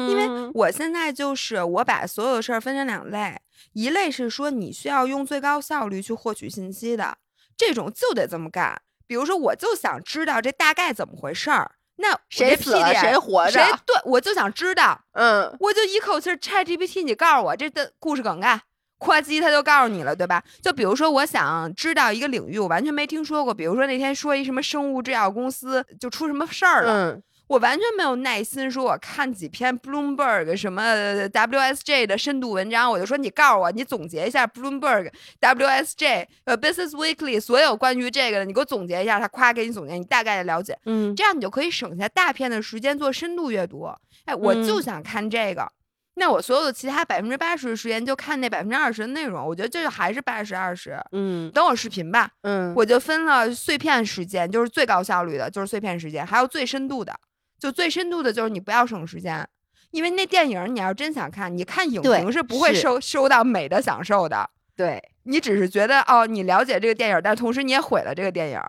[0.09, 3.40] 因为我现在就是我把所有的事儿分成两类，
[3.72, 7.18] 一类是说你需要用最高效率去获取信息的，
[7.57, 8.81] 这种就得这么干。
[9.07, 13.52] 比如说，我就想知道这大概怎么回事儿，那谁死了谁活着？
[13.52, 18.62] 谁对，我就想知道，嗯，我就一口气 ChatGPT，你告诉我这的故事梗概。
[18.98, 20.44] 夸叽他就告诉你了，对吧？
[20.62, 23.52] 就比如说，我想知道一个领域，我完全没听说过。
[23.52, 27.18] 比如说那天说一什么生物制药公司就出什么事儿了，
[27.52, 30.82] 我完全没有耐心说，我看几篇 Bloomberg 什么
[31.28, 43.86] WSJ 的深度文章，我就说你告诉我，你总结一下 Bloomberg WSJ 呃 Business Weekly 所有关于这个的，你给我总结一下，他夸给你总结，你大概的了解，嗯，这样你就可以省下大片的时间做深度阅读。
[44.24, 45.70] 哎，我就想看这个。
[46.14, 50.98] 那我所有的其他百分之八十的时间就看那百分之二十的内容，我觉得这就还是八十二十。
[51.12, 52.30] 嗯，等我视频吧。
[52.44, 57.12] 嗯，我就分了碎片时间，就是最高效率的，就是碎片时间，还有最深度的。
[57.62, 59.48] 就最深度的就是你不要省时间，
[59.92, 64.51] 因为那电影你要真想看，你看影评是不会收收到美的享受的。
[64.75, 68.61] 对你只是觉得哦，你了解这个电影，但同时你也毁了这个电影。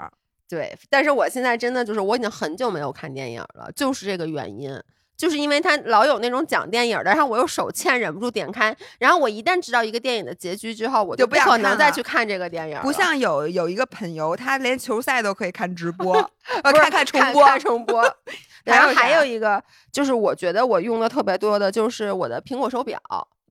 [0.48, 4.80] 对，但是我现在真的就是我已经很久没有看电影了，就是这个原因。
[5.16, 8.76] 就是因为他老有那种讲电影的，然后我又手欠，忍不住点开。
[9.00, 12.78] 然后我一旦知道一个电影的结局之后，我就不可能再去看这个电影。
[12.82, 16.30] 不像有有一个朋友，他连球赛都可以看直播，
[16.62, 18.04] 看看重播，看重播。
[18.64, 23.00] 然后还有一个就是，我觉得我用的特别多的就是我的苹果手表。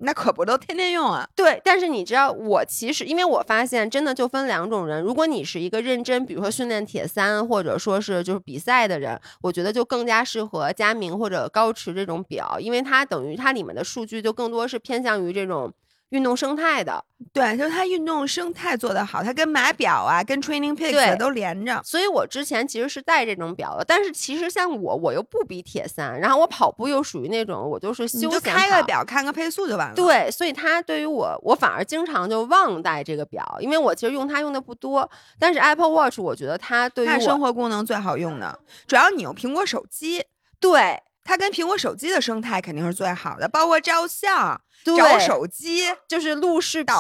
[0.05, 1.29] 那可不都天天用啊？
[1.37, 5.01] 对，但是你知道，我其实因为我发现，真的就分两种人。
[5.01, 15.73] 如果你是一个认真，比如说训练铁三，或者说是就是比赛的人，我觉得就更加适合佳明或者高驰这种表，因为它等于它里面的数据就更多是偏向于这种。
[16.13, 21.81] 运动生态的，对，就是它运动生态做得好，它跟码表啊，跟 Training Peaks 都连着。
[21.83, 29.95] 所以我之前其实是戴这种表的，但是其实像我，我又不比铁三，然后我跑步又属于那种我就是休闲开个表看个配速就完了。
[29.95, 35.11] 对，所以它对于我，我反而经常就忘带这个表，因为我其实用它用的不多。
[35.39, 40.23] 但是 Apple Watch 我觉得它对于生活功能最好用的，主要你用苹果手机，
[40.61, 44.61] 对它跟苹果手机的生态肯定是最好的，包括照相。
[44.85, 46.95] 找手机就是录视频、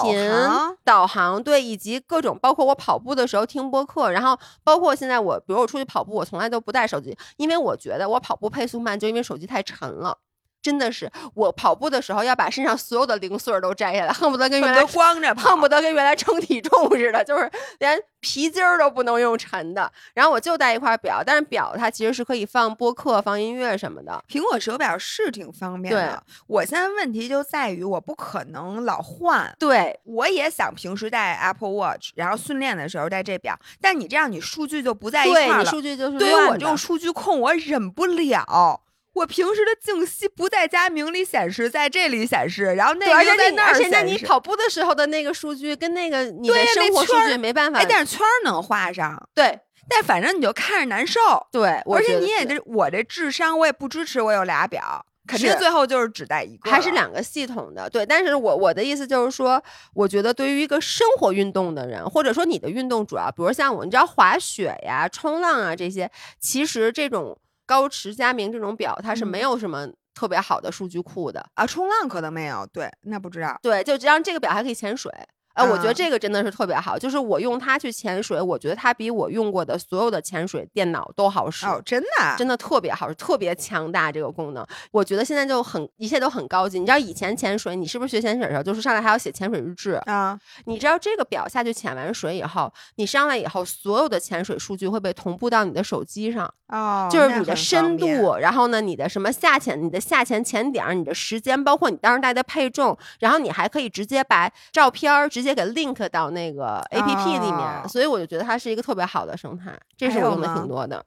[0.84, 10.16] 导航，对，以及各种，包括我跑步的时候听播客，然后包括现在我，比如我出去跑步，我从来都不带手机，因为我觉得我跑步配速慢，就因为手机太沉了。
[10.62, 19.90] 真的是，我跑步的时候要把身上所有的零碎都摘下来，恨不得跟原来光着，恨不得跟原来称体重似的，就是连皮筋儿都不能用沉的。
[20.14, 24.22] 然后我就带一块表，但是表它其实是可以放播客、放音乐什么的。
[24.28, 29.52] 苹果手表是挺方便的，我现在问题就在于我不可能老换。
[29.58, 35.64] 对，我也想平时戴 Apple Watch，然后训练的时候戴这表，但你这样你数据就不在一块了。
[35.64, 38.80] 对，数据就是对于我这种数据控，我忍不了。
[39.14, 43.94] 我平时的静息不在家明里显示，在这里显示，然后那个在那儿显示。
[43.94, 47.78] 而且你跑步的时候的那个数据跟那个你的生活数据没办法。
[47.78, 49.28] 哎，但是圈能画上。
[49.34, 51.20] 对，但反正你就看着难受。
[51.52, 57.90] 对，而且你也这我这智商，我也不支持我有俩表，肯定最后就是只带一个，还是两个系统的。
[57.90, 59.62] 对，但是我我的意思就是说，
[59.94, 67.38] 我觉得对于一个生活运动的人，或者说你的运动主要，比如像我，你知道滑雪呀、冲浪啊这些，其实这种。
[67.72, 71.66] 高驰、佳明这种表，它是没有什么特别好的数据库的啊。
[71.66, 73.58] 冲浪可能没有，对，那不知道。
[73.62, 75.10] 对，就这样，这个表还可以潜水。
[75.54, 81.66] 呃，我觉得这个真的是特别好，就是我用它去潜水，我觉得它比我用过的所有的潜水电脑都好使。
[81.66, 84.66] 哦，真的，真的特别好使，特别强大这个功能。
[84.90, 86.78] 我觉得现在就很一切都很高级。
[86.78, 90.38] 你知道以前潜水，你是不是学潜水的时候，就是上来还要写潜水日志啊？
[90.64, 106.32] 你知道这个表下去潜完水以后，你上来以后，所有的潜水数据会被同步到你的手机上哦，就是你的深度，然后呢，你的什么下潜，你的下潜潜点，你的时间，包括你当时带的配重，然后你还可以直接把照片直接给 link 到。
[106.32, 111.04] 那个 A P P 里面，所以我就觉得它是一个特别好的生态，这是我用的挺多的。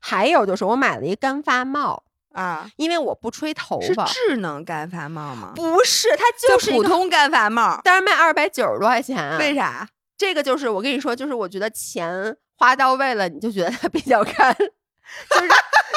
[0.00, 5.52] 还有就是我买了一个干发帽啊，因为我不吹头发，是智能干发帽吗？
[5.56, 9.36] 不是，它就是普通干发帽，但是卖二百九十多块钱。
[9.38, 9.88] 为啥？
[10.16, 14.56] 这个就是我跟你说，就是我觉得钱花到位了，你就觉得它比较干。
[15.30, 15.48] 就是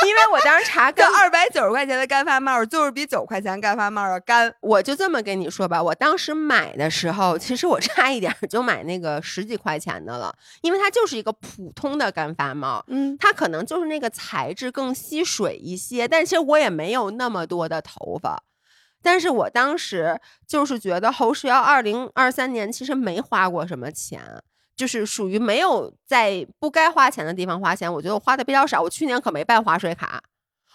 [0.08, 4.54] 因为我当时查，干二百九十块钱的干发帽，就是比九块钱干发帽要干。
[4.62, 18.41] 我就这么跟你说吧，我当时买的时候，其实我差一点就买那个十几块钱的了，因为它就是一个普通的干发帽，嗯，它可能就是那个材质更吸水一些，但其实我也没有那么多的头发，
[19.02, 24.22] 但是我当时就是觉得侯世瑶二零二三年其实没花过什么钱。
[24.79, 28.81] 就是属于没有在不该花钱的地方花钱，我觉得我花的比较少。
[28.81, 30.23] 我去年可没办划水卡，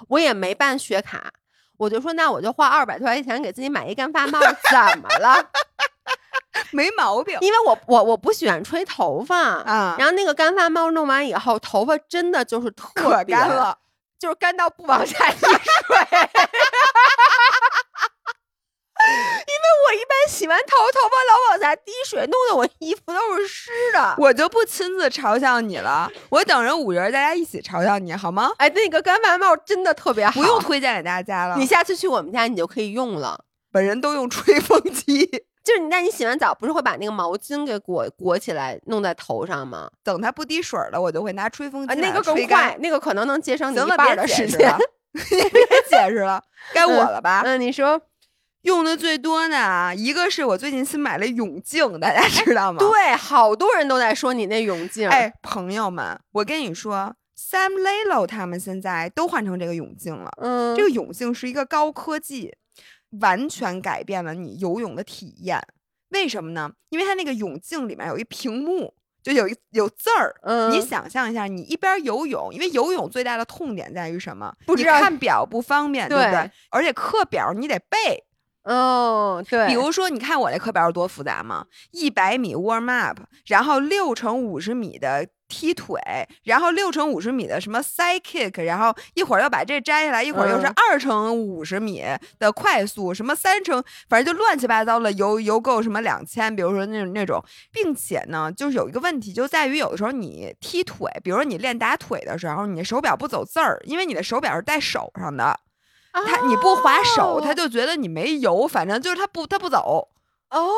[0.09, 1.33] 我也没办学卡，
[1.79, 5.49] 我就说那我就花二百多块钱给自己买一干发帽，怎么了？
[6.71, 9.97] 没毛病，因为我我我不喜欢吹头发啊。
[9.99, 13.79] 然后那个干发帽弄完以后，头发真的就是特干了，
[14.19, 15.49] 就是干到不往下滴水。
[19.87, 24.15] 我一般洗完头，头发老往下滴水，弄得我衣服都是湿的。
[24.19, 28.51] 我就不亲自嘲笑你了，我等着五人大家一起嘲笑你好吗？
[28.59, 31.57] 哎，那个干发帽真的特别好，不用推荐给大家了。
[31.57, 33.45] 你下次去我们家，你就可以用了。
[33.71, 35.27] 本人都用吹风机，
[35.65, 39.91] 就是你，那你洗完澡不是会把那个毛巾给裹裹起来弄在头上吗？
[40.03, 41.95] 等它不滴水了，我就会拿吹风机。
[41.97, 44.75] 那个更快，那个可能能节省你一半的时间。
[45.15, 45.39] 别
[45.89, 46.43] 解释了，
[46.73, 47.43] 该我了吧？
[47.45, 48.01] 嗯，你说。
[48.65, 52.79] 用的最多的一个是我最近新买了泳镜，大家知道吗？
[52.79, 55.07] 对，好多人都在说你那泳镜。
[55.09, 60.31] 哎，朋友们，我跟你说，Sam Lelo 他们现在都换成这个泳镜了。
[60.39, 62.55] 嗯，这个泳镜是一个高科技，
[63.21, 65.63] 完全改变了你游泳的体验。
[66.09, 66.71] 为什么呢？
[66.89, 70.35] 因为它那个泳镜里面有一屏幕，就有一有字儿。
[70.41, 74.51] 嗯，你想象一下，你一边游泳，因为游泳最大的痛点在于什么？
[74.65, 76.51] 不知道看表不方便，对不对？
[76.71, 78.25] 而且课表你得背。
[78.65, 81.67] 哦，对，比如说，你看我那课表有多复杂吗？
[81.91, 86.01] 一百米 warm up，然后六乘五十米的踢腿，
[86.45, 92.03] 然后六乘五十米的什么 side kick，然后一会儿又把这摘下来，一会儿又是二乘五十米
[92.39, 105.61] 的快速，什么三乘，反正就乱七八糟的游游够什么两千，比如说那种那种，并且呢，就是有一个问题就在于有的时候你踢腿，比如说你练打腿的时候，你手表不走字儿，因为你的手表是戴手上的。
[106.23, 110.09] 他你不划手，他就觉得你没油，反正就是他不他不走
[110.51, 110.71] 哦，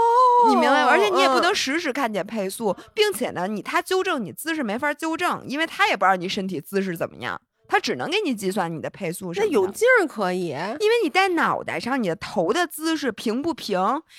[0.48, 0.90] 你明白吗？
[0.90, 9.34] 而且你也不能实时看见配速，并且呢，你他纠正你姿势没法纠正，因为他也不知道你身体姿势怎么样，他只能给你计算你的配速。
[9.34, 10.48] 那泳镜可以，
[10.80, 13.78] 因为你戴脑袋上，你的头的姿势平不平，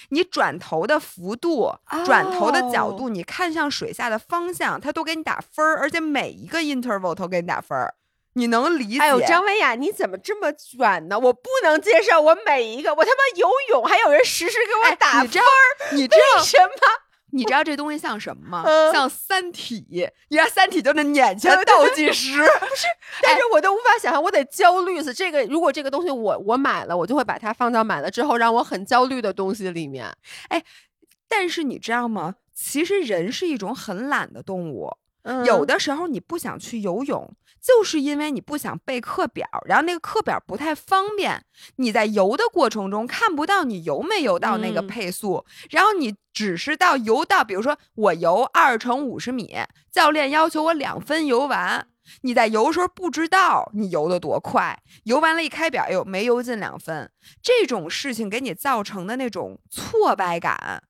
[0.09, 1.73] 你转头的幅度、
[2.05, 7.95] 转头的角度，你看向水下的方向，他都给你打分儿，而且每一个 interval 都给你打分儿。
[8.37, 8.99] 你能理解？
[8.99, 11.17] 哎呦，张文雅，你怎么这么卷呢？
[11.17, 16.73] 我不能接受，我每一个我他妈游泳还有人实时给我打分儿，你知道什么？
[17.31, 18.63] 你知道这东西像什么吗？
[18.93, 19.85] 像《三体》，
[20.29, 22.87] 你看《三体》就那眼前倒计时， 不是？
[23.21, 25.13] 但是我都无法想象，我得焦虑死。
[25.13, 30.09] 这个如果这个东西我我买了，我就会把它放到买了之后让我很焦虑的东西里面。
[30.47, 30.63] 哎，
[31.27, 32.35] 但是你知道吗？
[32.55, 34.89] 其实人是一种很懒的动物，
[35.45, 37.35] 有的时候你不想去游泳。
[37.59, 41.43] 就是因为你不想背课表，然后那个课表不太方便，
[41.77, 49.53] 你在游的过程中看不到你游没游到那个配速，然后你只是到游到，比如说我游二乘五十米，
[49.91, 51.85] 教练要求我两分游完，
[52.21, 57.11] 你在游的时候不知道你游的多快，游完了一开表又没游进两分，
[57.41, 60.83] 这种事情给你造成的那种挫败感，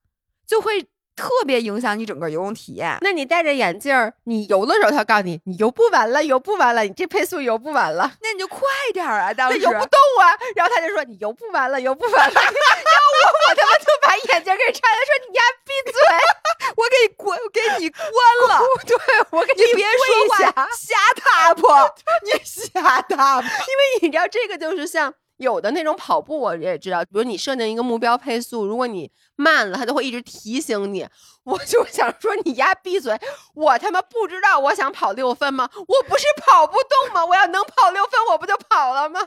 [0.46, 0.86] 就会。
[1.18, 2.96] 特别影响你整个游泳体验。
[3.00, 8.12] 那你戴着眼镜儿，你游的时候，他告诉你，你游不完了，游不完了，你这配速游不完了。
[8.22, 8.60] 那你就快
[8.94, 9.34] 点儿啊！
[9.34, 10.38] 当时游不动啊。
[10.54, 12.34] 然后他就说你游不完了，游不完了。
[12.40, 16.00] 然后我我他妈就把眼镜给拆了，说你丫闭嘴，
[16.78, 18.08] 我给你关，给你关
[18.48, 18.62] 了。
[18.86, 18.96] 对
[19.32, 23.50] 我给你别说话，瞎踏破，你瞎踏破。
[23.50, 25.12] 因为你知道这个就是像。
[25.38, 31.08] 有的那种跑步我也知道，比如你设定一个目标配速，如果你慢了，它就会一直提醒你。
[31.44, 33.18] 我就想说，你丫闭嘴！
[33.54, 35.70] 我他妈不知道我想跑六分吗？
[35.74, 37.24] 我不是跑不动吗？
[37.24, 39.20] 我要能跑六分，我不就跑了吗？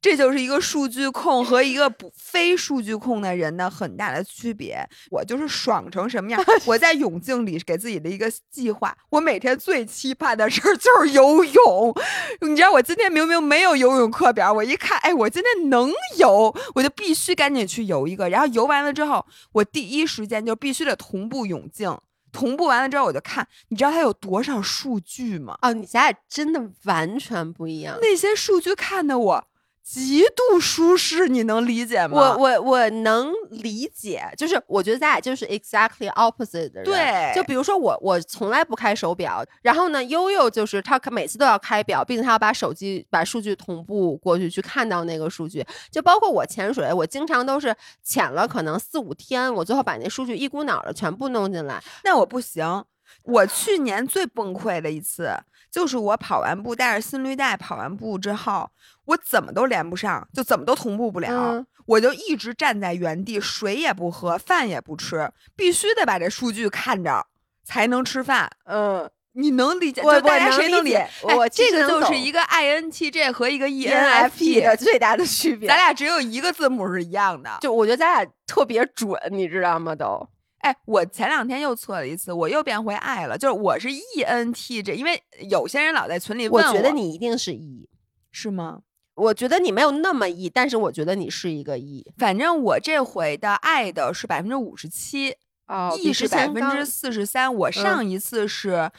[0.00, 4.82] 这就是一个数据控和一个不非数据控的人的很大的区别。
[5.10, 6.42] 我就是爽成什么样？
[6.64, 11.94] 我在泳镜里给自己的一个计划，我每天最期盼的事儿就是游泳。
[12.40, 18.28] 你知道，我今天明明没有游泳课表，我一看，哎，我今天能游，我就必须赶紧去游一个。
[18.30, 21.94] 然后游完了之后，我第一时间就必须得同步泳镜。
[22.32, 25.58] 同步完了之后，我就看，你知道它有多少数据吗？
[25.62, 27.98] 哦，你咱俩真的完全不一样。
[28.00, 29.44] 那些数据看的我。
[29.82, 32.16] 极度舒适，你能理解吗？
[32.16, 36.84] 我我我能理解，就是我觉得咱俩就是 exactly opposite 的人。
[36.84, 45.66] 对，就比如说我，我从来不开手表，然后呢，悠悠就是他每次都要开表，并且他要把手机把数据同步过去，去看到那个数据。
[45.90, 51.82] 就包括我潜水，我经常都是潜了可能四五天，我最后把那数据一股脑的全部弄进来。
[52.04, 52.84] 那我不行，
[53.24, 55.30] 我去年最崩溃的一次。
[55.70, 58.68] 就是我跑完步带着心率带跑完步之后，
[59.04, 67.26] 我怎么都连不上，就怎么都同步不了，我就一直站在原地，水也不喝，饭也不吃，必须得把这数据看着
[67.64, 68.50] 才能吃饭。
[68.64, 70.02] 嗯，你能理解？
[70.02, 71.08] 我大家谁能理解？
[71.22, 77.58] 我这个就是一个 INTJ 和一个 ENFP 的最大的区别，咱俩只有一个字母是一样的。
[77.60, 79.94] 就我觉得咱俩特别准，你知道吗？
[79.94, 80.28] 都。
[80.60, 83.36] 哎，我前两天又测了一次，我又变回爱了。
[83.36, 87.88] 就是我是 E N T J，因为有些人老在群里问我，觉得你一定是 E，
[88.30, 88.80] 是吗？
[89.14, 92.10] 我觉得你没有那么 E，但是我觉得你是一个 E。
[92.16, 95.34] 反正我这回的爱的是百分之五十七，
[95.66, 97.54] 哦，E 是百分之四十三。
[97.54, 98.90] 我上一次是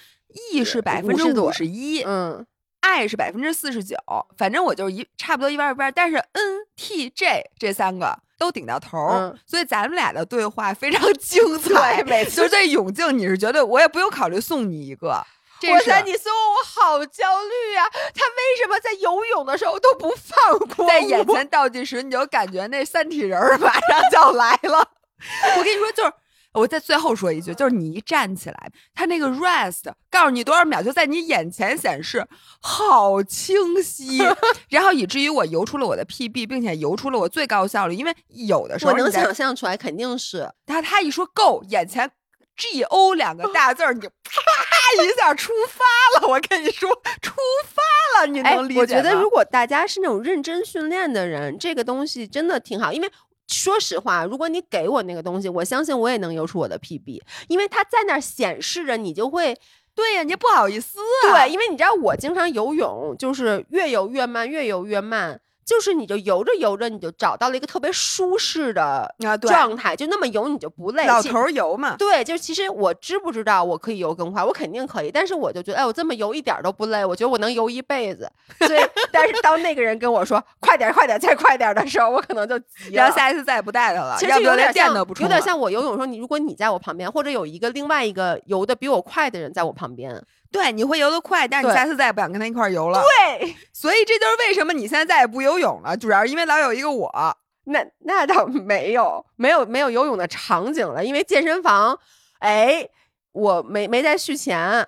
[0.54, 2.46] E 是百分之五十一，嗯。
[2.82, 3.96] 爱是百分之四十九，
[4.36, 8.98] 反正我就是一差不多一半一半，但是 N T J 这三个都顶到头，
[9.46, 12.02] 所以咱们俩的对话非常精彩。
[12.10, 15.10] 每次就是在永静，你是绝对我也不用考虑送你一个。
[15.62, 16.64] 我在，你送我，我
[16.98, 17.86] 好焦虑啊！
[18.16, 20.88] 他为什么在游泳的时候都不放过？
[20.90, 24.80] 在眼前倒计时，你就感觉那三体人马上就要来了。
[25.56, 26.12] 我跟你说，就是。
[26.54, 32.28] 我在最后说一句，就是你一站起来，它那个 rest 告诉你多少秒，就在你眼前显示，
[32.62, 34.20] 好清晰。
[34.70, 37.96] 然后以至于我游出了我的 PB，并且游出了我最高效率。
[37.96, 42.12] 因为有的时候我能想象出来，肯定是他他一说 go，眼前
[42.58, 44.42] G O 两个大字儿，你就啪
[45.04, 46.28] 一下出发了。
[46.28, 46.90] 我跟你说，
[47.22, 47.34] 出
[47.66, 48.82] 发了，你能理解吗？
[48.82, 53.10] 我觉得如果大家是那种认真训练的人，这个东西真的挺好，因为。
[53.52, 59.58] 说实话，如果你给我那个东西，我相信我也能游出我的 PB，因为它在那儿显示着，你就会，
[59.94, 65.42] 对呀，你不好意思，对，因为你知道我经常游泳，就是越游越慢，越游越慢。
[65.66, 71.06] 就是你就游着游着，你就找到了一个特别舒适的状态，就那么游你就不累。
[71.08, 78.30] 老头游嘛，对，就其实我知不知道我可以游更快，我肯定可以，但是我就觉得，哎，我这么游一点都不累，我觉得我能游一辈子。
[78.60, 78.80] 所以，
[79.12, 82.92] 但是当那个人跟我说快点、快点、再快点的时候，我可能就急了。
[82.94, 84.16] 然后下一次再也不带他了。
[84.18, 90.22] 其实有点像，有点像我游泳时候，你如果你在我旁边，或者有一个另外一个游的比我快的人在我旁边。
[90.52, 93.02] 对，你会游得快，但是你下次再也不想跟他一块游了。
[93.02, 97.38] 对，所以这就是为什么你现在再也不游泳了，主要是因为老有一个我。
[97.66, 101.98] 那那倒没有，没有没有游泳的场景了，因为健身房，
[102.40, 102.90] 哎，
[103.32, 104.86] 我没没在续钱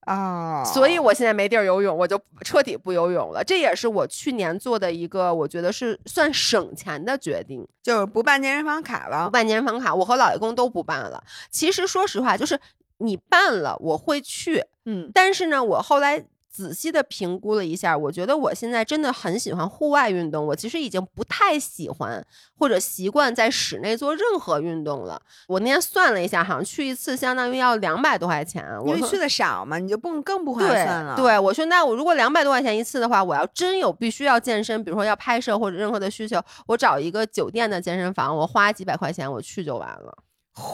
[0.00, 3.44] 啊，所以我现在没地儿游泳，我就彻底不游泳了。
[3.44, 11.22] 这也是我去年做的一个，我觉得是算省钱的决定，就是不办健身房卡了，不办健身房卡，我和老爷公都不办了。
[11.50, 12.58] 其实说实话，就是
[12.98, 14.64] 你办了，我会去。
[14.84, 22.24] 嗯，但是呢，我后来仔细的评估了一下，我觉得我现在真的很喜欢户外运动，我其实已经不太喜欢
[22.56, 25.20] 或者习惯在室内做任何运动了。
[25.48, 31.14] 我那天算了一下，好像去一次相当于要两百多块钱，因为去的少嘛，你就不更不划算了。
[31.16, 40.16] 对，我说那我如果两百多块钱一次的话，我要真有必须要健身，比如说要拍摄或者任何的需求，我找一个酒店的健身房，我花几百块钱我去就完了。
[40.54, 40.72] 嚯！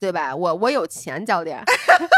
[0.00, 0.34] 对吧？
[0.34, 1.62] 我我有钱 教练，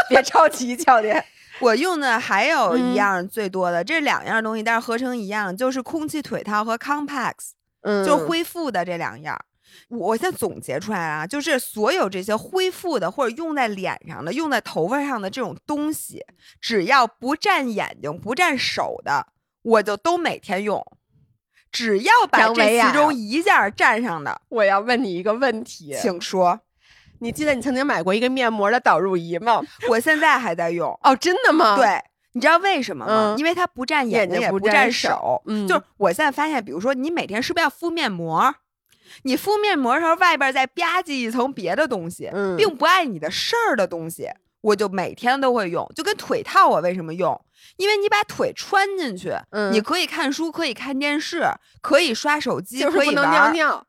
[0.09, 1.23] 别着急，教练。
[1.59, 9.39] 我用的还有一样最多的，这两样东西，但是合成一样，就是空气腿套和 Compax，嗯，就恢复的这两样。
[9.89, 16.23] 我现在总结出来啊，就是所有这些恢复的或者用在脸上的、用在头发上的这种东西，
[16.59, 19.27] 只要不占眼睛、不占手的，
[19.61, 20.83] 我就都每天用。
[21.71, 26.59] 只要把这其中一件占上的，我要问你一个问题，请说。
[27.23, 29.61] 你记得你曾经买过一个面膜的导入仪吗？
[29.87, 31.77] 我现在还在用哦，真的吗？
[31.77, 31.97] 对，
[32.33, 33.35] 你知道为什么吗？
[33.37, 35.41] 因为它不占眼睛，也不占手。
[35.45, 38.53] 嗯，就是我现在发现，比如说你每天是不是要敷面膜？
[39.21, 44.27] 你敷面膜的时候，外边再吧唧一层别的东西，并不碍你的事儿的东西，
[44.59, 45.89] 我就每天都会用。
[45.95, 47.39] 就跟腿套，我为什么用？
[47.77, 49.33] 因为你把腿穿进去，
[49.71, 51.45] 你可以看书，可以看电视，
[51.81, 53.87] 可以刷手机，就是不能尿尿。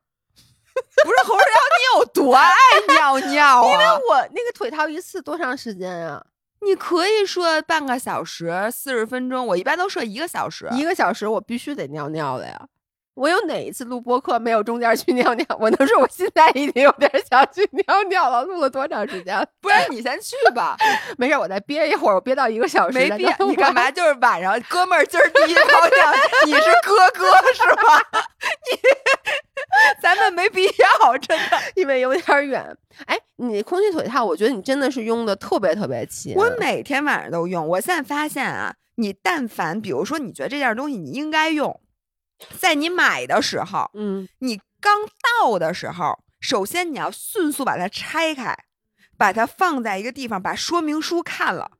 [1.03, 2.51] 不是侯世瑶，你有多爱
[2.89, 3.71] 尿尿啊？
[3.71, 6.23] 因为我那个腿套一次多长时间啊？
[6.61, 10.67] 你可以说半个小时、四十分钟，我一般都设一个小时。
[10.71, 12.59] 一个小时我必须得尿尿的呀。
[13.15, 15.45] 我有哪一次录播课没有中间去尿尿？
[15.57, 18.43] 我能说我现在已经有点想去尿尿了。
[18.43, 19.35] 录了多长时间？
[19.61, 20.75] 不然你先去吧。
[21.17, 22.97] 没事，我再憋一会儿，我憋到一个小时。
[22.97, 23.89] 没憋，你干嘛？
[23.89, 26.13] 就是晚上，哥们儿，今儿第一泡尿，
[26.45, 28.01] 你是哥哥是吧？
[28.69, 28.79] 你，
[30.01, 32.77] 咱们没必要，真的，因为有点远。
[33.05, 36.35] 哎，你空气腿套，我觉得你真的是用的特别特别勤。
[36.35, 37.65] 我每天晚上都用。
[37.65, 41.79] 我现在发现啊，你但凡比如说，你觉得这件东西你应该用。
[42.57, 44.99] 在你买的时候，嗯，你刚
[45.41, 48.55] 到的时候，首先你要迅速把它拆开，
[49.17, 51.71] 把它放在一个地方，把说明书看了。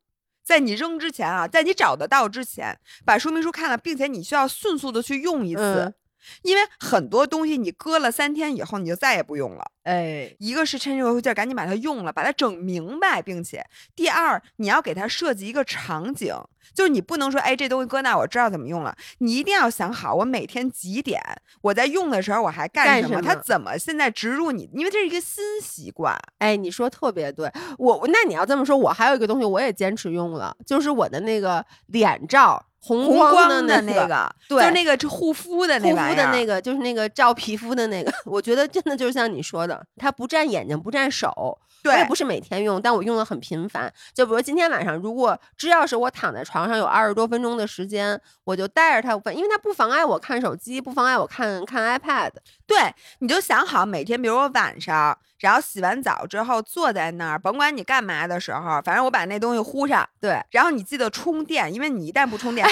[0.43, 5.95] 在你扔之前啊，在你找得到之前，把说明书看了，并且你需要迅速的去用一次。
[6.41, 9.65] 因为很多东西你搁了三天以后，你就再也不用了。
[9.83, 13.63] 哎，一个是趁这个劲儿赶紧把它用了，把它整明白，并且
[13.95, 16.35] 第二，你要给它设计一个场景，
[16.73, 21.21] 就是你不能说，哎，这东西搁那我知道怎么用了，你一定要想好，我每天几点
[21.61, 23.21] 我在用的时候我还干什么？
[23.21, 24.67] 它怎么现在植入你？
[24.73, 26.17] 因为这是一个新习惯。
[26.39, 32.65] 哎，你说特别对，我那你要这么说，我还有一个东西我也坚持用了，就是我的那个脸罩。
[32.87, 38.13] 红光的那个，对，就那个护肤的那护肤的那个，就是那个照皮肤的那个。
[38.25, 41.57] 我觉得真的就是像你说的，它不占眼睛，不占手。
[41.89, 43.91] 我也不是每天用，但我用的很频繁。
[44.13, 52.31] 就比如今天晚上，如果只要是我躺在床上有二十多分钟的时间，我就带着它，因为它不妨碍我看手机，不妨碍我看看 iPad。
[52.67, 52.77] 对，
[53.19, 60.07] 你就想好每天，比如我晚上，然后洗完澡之后坐在那儿，甭管你干嘛的时候，反正我把那东西呼上。
[60.19, 62.67] 对，然后你记得充电，因为你一旦不充电。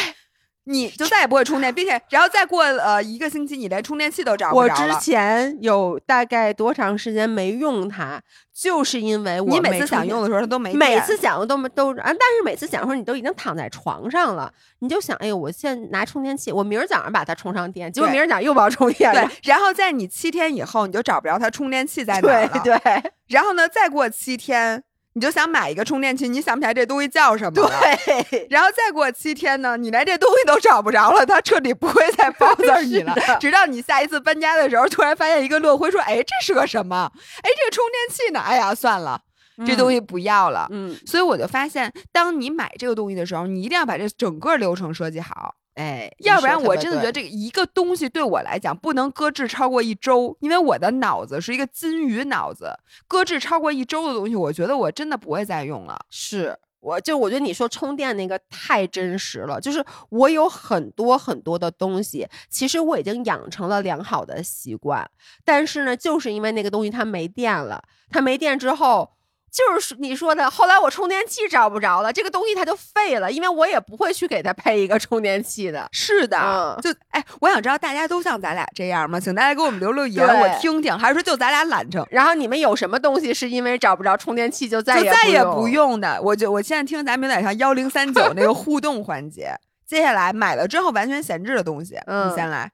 [0.66, 8.22] 你就再也不会充电，并且，然后再过呃一个星期，你连充电器都找不着我之前有大概多长时间没用它，
[8.53, 10.74] 就是因为我你每次想用的时候它都没。
[10.74, 19.26] 每次想用都没都啊，但是每次想的时候你都已经躺在床上了，你就想，哎呦，我现在拿充电器，我明儿早上把它充上电，结果明儿早上又不要充电了。
[19.26, 22.47] 对，然后在你七天以后，你就找不着它充电器在 哪了。
[22.64, 24.84] 对对，然后呢，再过七天。
[25.16, 33.16] 你就想买一个充电器，你想不起来这东西叫什么对，然后再过七天呢，你连这东西都找不着了，它彻底不会再报字你了。
[33.39, 37.11] 直到你下一次搬家的时候，突然发现一个落灰，说：“哎，这是个什么？
[37.16, 38.39] 哎，这个充电器呢？
[38.39, 39.22] 哎呀，算了，
[39.66, 45.53] 这东西不要了。”嗯，所以我就发现，当你买这个东西的时候，你一定要把这整个流程设计好。
[45.76, 52.71] 哎，要不然我真的觉得这个一个东西对我来讲不能搁置超过一周，因为我的脑子是一个金鱼脑子，
[53.07, 55.99] 搁置超过一周的东西，我觉得我真的不会再用了。
[56.11, 65.09] 是，我就我觉得你说充电那个太真实了，就是我有很多很多的东西，其实我已经养成了良好的习惯，
[65.43, 69.09] 但是呢，就是因为那个东西它没电了，它没电之后。
[69.53, 75.87] 就是你说的，后来我充电器找不着了，这个东西它就废了，因为我也不会去给它配一个充电器的。
[75.91, 79.19] 是的，就哎，我想知道大家都像咱俩这样吗？
[79.19, 80.97] 请大家给我们留留言，我听听。
[80.97, 82.03] 还是说就咱俩懒成？
[82.09, 86.19] 然后你们有什么东西是因为找不着充电器就再也再也不用的？
[86.23, 89.53] 我就我现在听咱们有点像幺零三九那个 互动环节。
[89.85, 92.71] 接下来买了之后完全闲置的东西，你先来。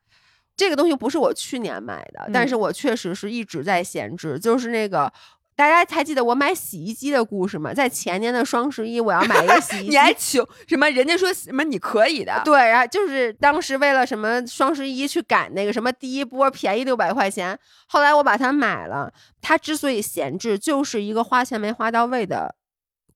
[0.55, 5.11] 这个东西不是我去年买的，但是我确实是一直在闲置，就是那个。
[5.59, 7.73] 大家还记得我买洗衣机的故事吗？
[7.73, 10.89] 在前年的双十一，我要买一个洗衣 机，你还求什么？
[10.89, 12.41] 人家说什么你可以的？
[12.45, 19.13] 对，然后就是当时为了什么双十一去赶那个什么第一波便宜六百块钱，后来我把它买了。
[19.41, 22.55] 它之所以闲置，就是一个花钱没花到位的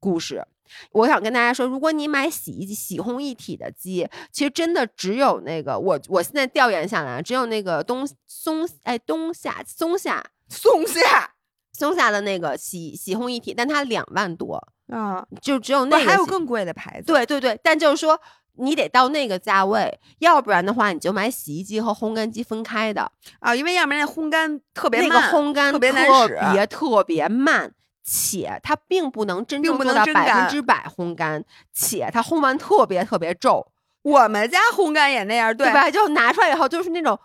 [0.02, 0.46] 故事。
[0.92, 11.33] 我想跟大家说，如果你买洗衣机、洗烘一体的机，其实真的只有那个我我现在调研下来，只有那个东松哎东夏松下松下。
[11.74, 14.56] 松下的那个洗洗烘一体，但它两万多
[14.88, 16.06] 啊，就只有那个。
[16.06, 17.06] 还有更贵的牌子。
[17.08, 18.20] 对对对，但就是说
[18.58, 27.72] 你得到那个价位，要不然的话你就买洗衣机和烘干机分开的啊，因为要不然那烘干特别慢，那个烘干特别难使，别特别慢，
[28.04, 31.44] 且它并不能真正做到百分之百烘干，
[31.74, 33.66] 且它烘完特别特别皱。
[34.04, 35.90] 我们家烘干也那样，对吧？
[35.90, 37.20] 就拿出来以后就是那种。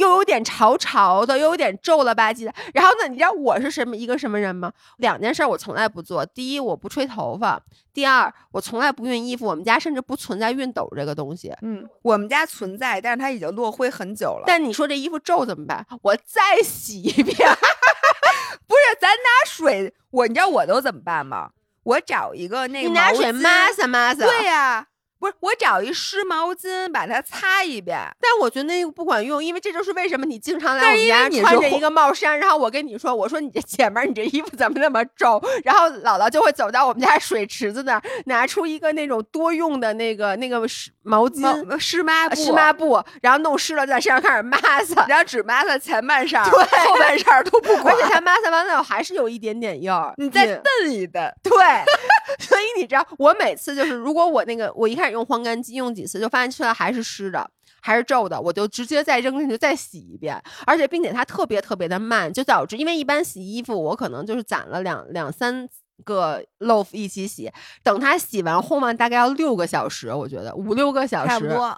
[0.00, 2.54] 又有点潮潮的，又有点皱了吧唧的。
[2.72, 4.72] 然后呢，你知道我是什么一个什么人吗？
[4.96, 6.24] 两件事我从来不做。
[6.24, 7.60] 第一，我不吹头发；
[7.92, 9.44] 第二，我从来不熨衣服。
[9.44, 11.54] 我们家甚至不存在熨斗这个东西。
[11.60, 14.44] 嗯，我们家存在，但是它已经落灰很久了。
[14.46, 15.86] 但你说这衣服皱怎么办？
[16.00, 17.36] 我再洗一遍。
[18.66, 21.50] 不是，咱拿水，我你知道我都怎么办吗？
[21.82, 23.42] 我找一个那个你拿水抹
[23.76, 24.26] 撒抹撒。
[24.26, 24.86] 对呀。
[25.20, 35.40] 不是我找一湿毛巾把它擦一遍，但我觉得那个不管用，因为这就是为什么你经常来我们家穿着一个帽衫，然后我跟你说，我说你这 姐们儿，你这衣服怎么那么皱？
[35.62, 47.94] 然后姥姥就会走到我们家水池子那儿，拿出一个那种多用的那个那个湿毛巾、湿抹布、湿抹布，然后弄湿了在身上开始抹擦，然后只抹擦前半身，对，后半身都不管。
[47.94, 51.22] 而且它抹擦完了还是有一点点印儿，你再蹬一蹬。
[51.42, 51.52] 对，
[52.40, 55.90] 所以你知道，我每次就是如果我那个我一开始用烘干机用。
[55.90, 57.50] 几次就发现出来还是湿的，
[57.82, 65.68] 还是皱的，我就直接再扔进去再洗一遍，而且并且它特别特别的慢，就导致因为一般洗衣服我可能就是攒了两两三
[66.04, 67.50] 个 loaf 一起洗，
[67.82, 71.76] 等它洗完烘完大概要六个小时，我觉得五六个小时差不多。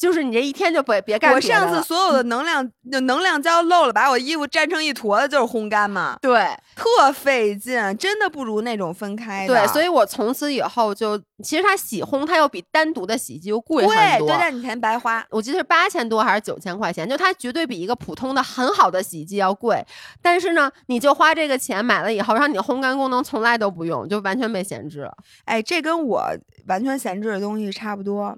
[0.00, 1.34] 就是你这一天就别别干。
[1.34, 6.16] 我上次所有的能量能量胶漏了，把我衣服粘成一坨子，就是烘干嘛。
[6.22, 9.54] 对，特费劲，真的不如那种分开的。
[9.54, 15.22] 对，所以我从此以后就，其实它洗烘它要比单独的洗衣机又贵很多，对，但你钱白花。
[15.28, 19.84] 我记得是八千多还是九千块钱，就它绝对比一个普通的很好的洗衣机要贵。
[20.22, 25.12] 但是呢，你就花这个钱买了以后，然后你烘干功能从来都不用，就完全被闲置了。
[25.44, 26.24] 哎，这跟我
[26.68, 28.34] 完全闲置的东西差不多。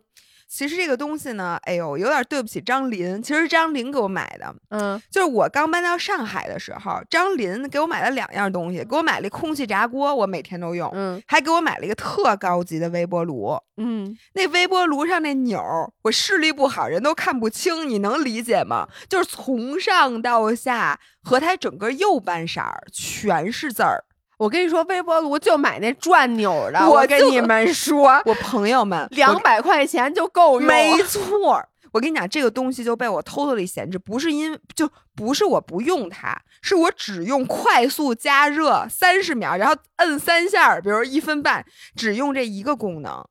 [0.52, 3.22] 其实这个东西呢，哎呦，有点对不起张林。
[3.22, 18.86] 其实张林给我买的，嗯，就是我刚搬到上海的时候，张林给我买了两样东西，给我买了空气炸锅，我每天都用，嗯，还给我买了一个特高级的微波炉，嗯，那微波炉上那钮儿，我视力不好，人都看不清，你能理解吗？
[19.08, 24.04] 就是从上到下和它整个右半色儿全是字儿。
[24.42, 26.90] 我跟你说，微波炉就买那转钮的。
[26.90, 30.66] 我跟你们说， 我朋友们，两百块钱就够用。
[30.66, 41.64] 没错，我跟你讲，这个东西就被我偷偷的闲置，不是因就不是我不用它，是我只用快速加热三十秒，然后摁三下，比如一分半，
[41.94, 43.24] 只用这一个功能，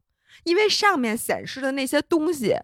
[0.46, 2.56] 因为上面显示的那些东西。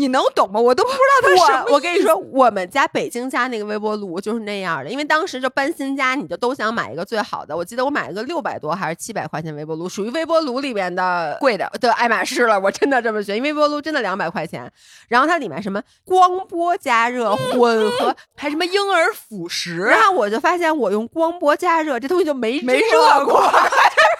[0.00, 0.58] 你能懂吗？
[0.58, 7.54] 我都不知道他我我跟你说，我们家北京家那个微波炉就是那样的，因为当时就搬新家，你就都想买一个最好的。
[7.54, 12.58] 我记得我买了个六百多还是七百块钱微波炉，属于微波炉里边的贵的的爱马仕了。
[12.58, 14.70] 我真的这么觉得，因为微波炉真的两百块钱，
[15.08, 23.40] 然后它里面什么光波加热 混合，还什么婴儿辅食，然后我就发现我用光波加热这东西就没没热过。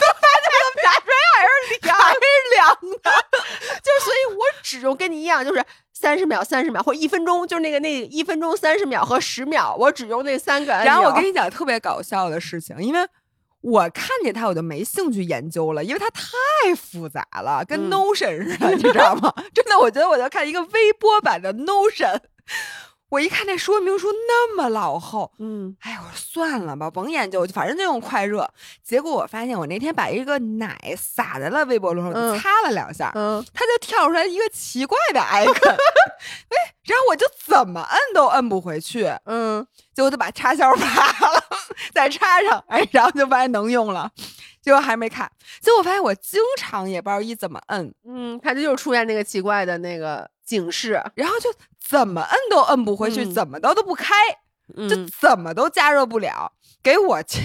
[1.40, 2.20] 还是凉，还是
[2.54, 3.10] 凉的，
[3.82, 10.72] 就所以，我只用跟你一样，就是三十秒、三十秒或一分钟，就是那个那一分钟、三十秒和十秒，我只用那三个。
[10.72, 13.00] 然后我跟你讲特别搞笑的事情，因为
[13.60, 19.32] 我看见它，我就没兴趣研究了，因为它太复杂了，跟 Notion 似的，你知道吗？
[19.54, 22.20] 真的，我觉得我在看一个微波版的 Notion。
[23.10, 28.48] 我一看那说明书那么老厚，嗯，哎，我说算了吧，甭研究，反正就用快热。
[28.84, 41.44] 结果我发现，我那天把一个奶洒在了微波炉上，擦了两下，嗯，它就跳出来一个奇怪的 icon，哎，然后我就怎么摁都摁不回去，嗯，结果就把插销 拔了，
[41.92, 44.08] 再插上，哎，然后就发现能用了，
[44.62, 45.28] 结果还没看，
[45.60, 51.52] 结果发现我经常也不知道一怎么摁，嗯，它就又出现那个奇怪的那个警示，然后就。
[51.90, 54.14] 怎么摁都摁不回去，怎么都都不开，
[54.88, 57.40] 就怎么都加热不了，给我气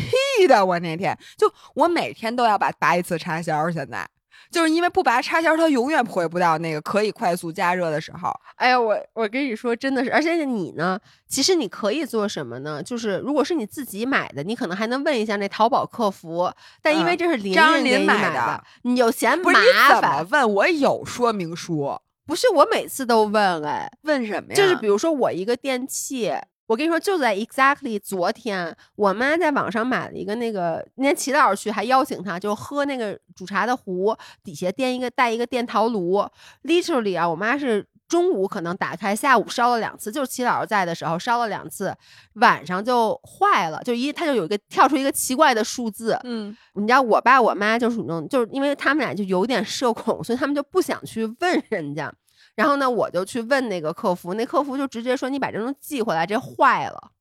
[0.48, 0.64] 的！
[0.64, 4.08] 我那天就我每天都要把拔一次插销，现在
[4.52, 8.32] 就是因为不拔插销，它永远回不到那个可以快速加热的时候。
[8.58, 12.84] 哎呀，我我跟你说，真的是，而且你呢，其实你可以做什么呢？
[12.84, 19.52] 就是如果是你自己买的，你可能还能问一下那淘宝客服，但因为这是林林买的，你有嫌麻
[20.00, 20.30] 烦？
[20.30, 22.00] 问我有说明书。
[22.26, 24.56] 不是我每次都问哎，问什么呀？
[24.56, 26.32] 就是比如说我一个电器，
[26.68, 36.26] 我跟你说就在 exactly 昨天，我妈在网上买了一个那个，那天齐老师去还邀请他，就喝那个煮茶的壶，底下垫一个带一个电陶炉
[36.64, 37.86] ，literally 啊，我妈是。
[38.08, 41.96] 中午可能打开，下午烧了两次，就是齐老师在的时候烧了两次，
[42.36, 52.14] 晚上就坏了，就一它就有一个跳出一个奇怪的数字，嗯，你知道我爸我妈就是那种，就是因为他们俩就有点社恐，所以他们就不想去问人家，
[52.56, 57.12] 然后呢，我就去问那个客服，那客服就直接说你把这东西寄回来，这坏了。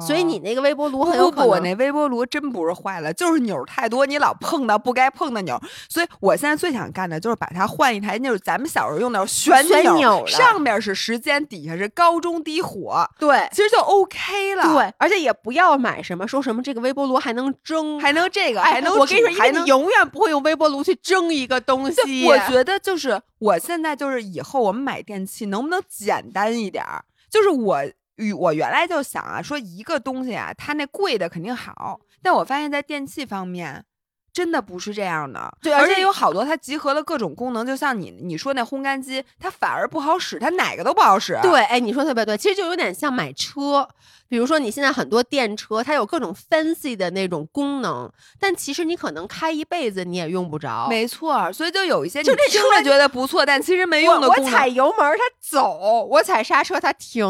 [0.00, 5.60] 所以你那个微波炉很有可能，我那微波炉真不是坏了，就是钮太多，你老碰到不该碰的钮。
[5.88, 9.64] 所以我现在最想干的就是把它换一台，就是咱们小时候用那种旋
[9.96, 13.08] 钮，上面是时间，底下是高中低火。
[13.18, 14.74] 对，其实就 OK 了。
[14.74, 22.26] 对，而且也不要买什么说什么这个微波炉还能蒸，还能这个，还能我跟你说，因为你永远不会用微波炉去蒸一个东西。
[22.26, 27.04] 我觉得就是我现在就是以后我们买电器能不能简单一点儿？
[27.30, 27.82] 就是我。
[28.16, 33.84] 与我原来就想啊，说一个东西啊，它那贵的肯定好，但我发现，在电器方面，
[34.32, 35.52] 真的不是这样的。
[35.60, 41.38] 对，而且有好多它集合了各种功能，就像你你说那烘干机，它反而不好使，它哪个都不好使。
[41.42, 43.88] 对，哎，你说特别对，其实就有点像买车，
[44.28, 48.10] 比如说你现在很多电车，它有各种 fancy 的那种功能，
[48.40, 50.88] 但其实你可能开一辈子你也用不着。
[50.88, 54.44] 没错，所以就有一些就这车觉得不错，但其实没用的功能。
[54.44, 57.24] 我踩油门它走，我踩刹车它停。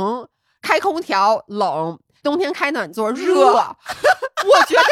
[0.65, 3.53] 开空调冷，冬天开暖座热。
[3.53, 4.83] 我觉得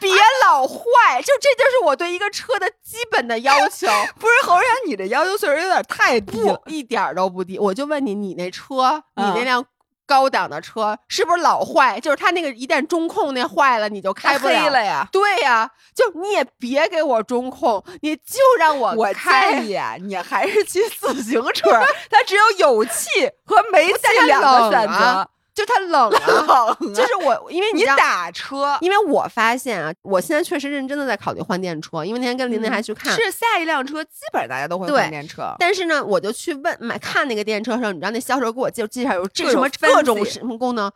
[0.00, 0.12] 别
[0.44, 3.86] 老坏，就这就是我对一个车的基本的要求。
[4.18, 7.58] 不是侯然，你的要求确实有点太低了，一点都不低。
[7.58, 9.64] 我就问你，你那车，你那辆
[10.06, 11.98] 高档的车是不是老坏？
[12.00, 15.08] 就是它那个一旦中控那坏了，你就开不了呀？
[15.10, 21.70] 对呀，就你也别给我中控，你就让我我建议你还是骑自行车，
[22.10, 23.08] 它只有有气
[23.44, 25.28] 和没气两个选择。
[25.56, 35.54] 就它冷啊，就是我，因为你打车，因为我发现啊，我现在确实认真的在考虑换电车，因为那天跟林林还去看，是下一辆车，基本上大家都会换电车。
[35.58, 40.92] 但是呢，我就去问买看那个电车的时候，你知道那销售给我介介绍有这什么各种什么功能，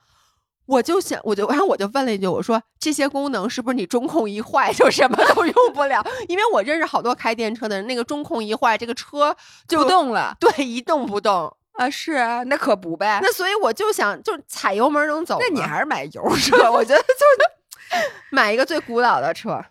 [0.67, 6.05] 我就想，我就然后我就问了一句，我说这些功能是不是你中控一坏就什么都用不了？
[6.29, 9.35] 因为我认识好多开电车的人，那个中控一坏，这个车
[9.67, 11.91] 就不动了，对，一动不动啊。
[11.91, 13.21] 是啊，那可不呗。
[13.23, 15.39] 那所以我就想，就踩油门能走。
[15.41, 17.97] 那你还是买油 车，我觉得就
[18.31, 19.65] 买一个最古老的车。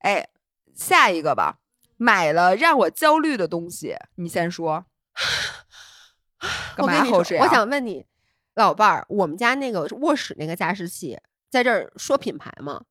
[0.00, 0.28] 哎，
[0.74, 1.58] 下一个吧，
[1.96, 4.86] 买了让我焦虑的东西，你先说。
[6.76, 8.06] 干嘛后我想问你。
[8.54, 12.82] 老伴儿，我们家那个卧室那个加湿器，在这儿说品牌吗？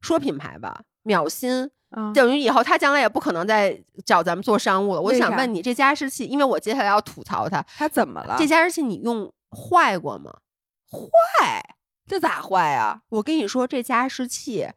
[0.00, 1.70] 说品牌吧，秒新，
[2.14, 5.00] 等于以后他将来也不可能再找咱们做商务了。
[5.00, 8.36] 我想问你，这加湿器，因为我接下来要吐槽他，他怎么了？
[8.38, 10.32] 这加湿器你用坏过吗？
[10.90, 11.62] 坏？
[12.06, 13.02] 这咋坏啊？
[13.08, 14.68] 我跟你说，这加湿器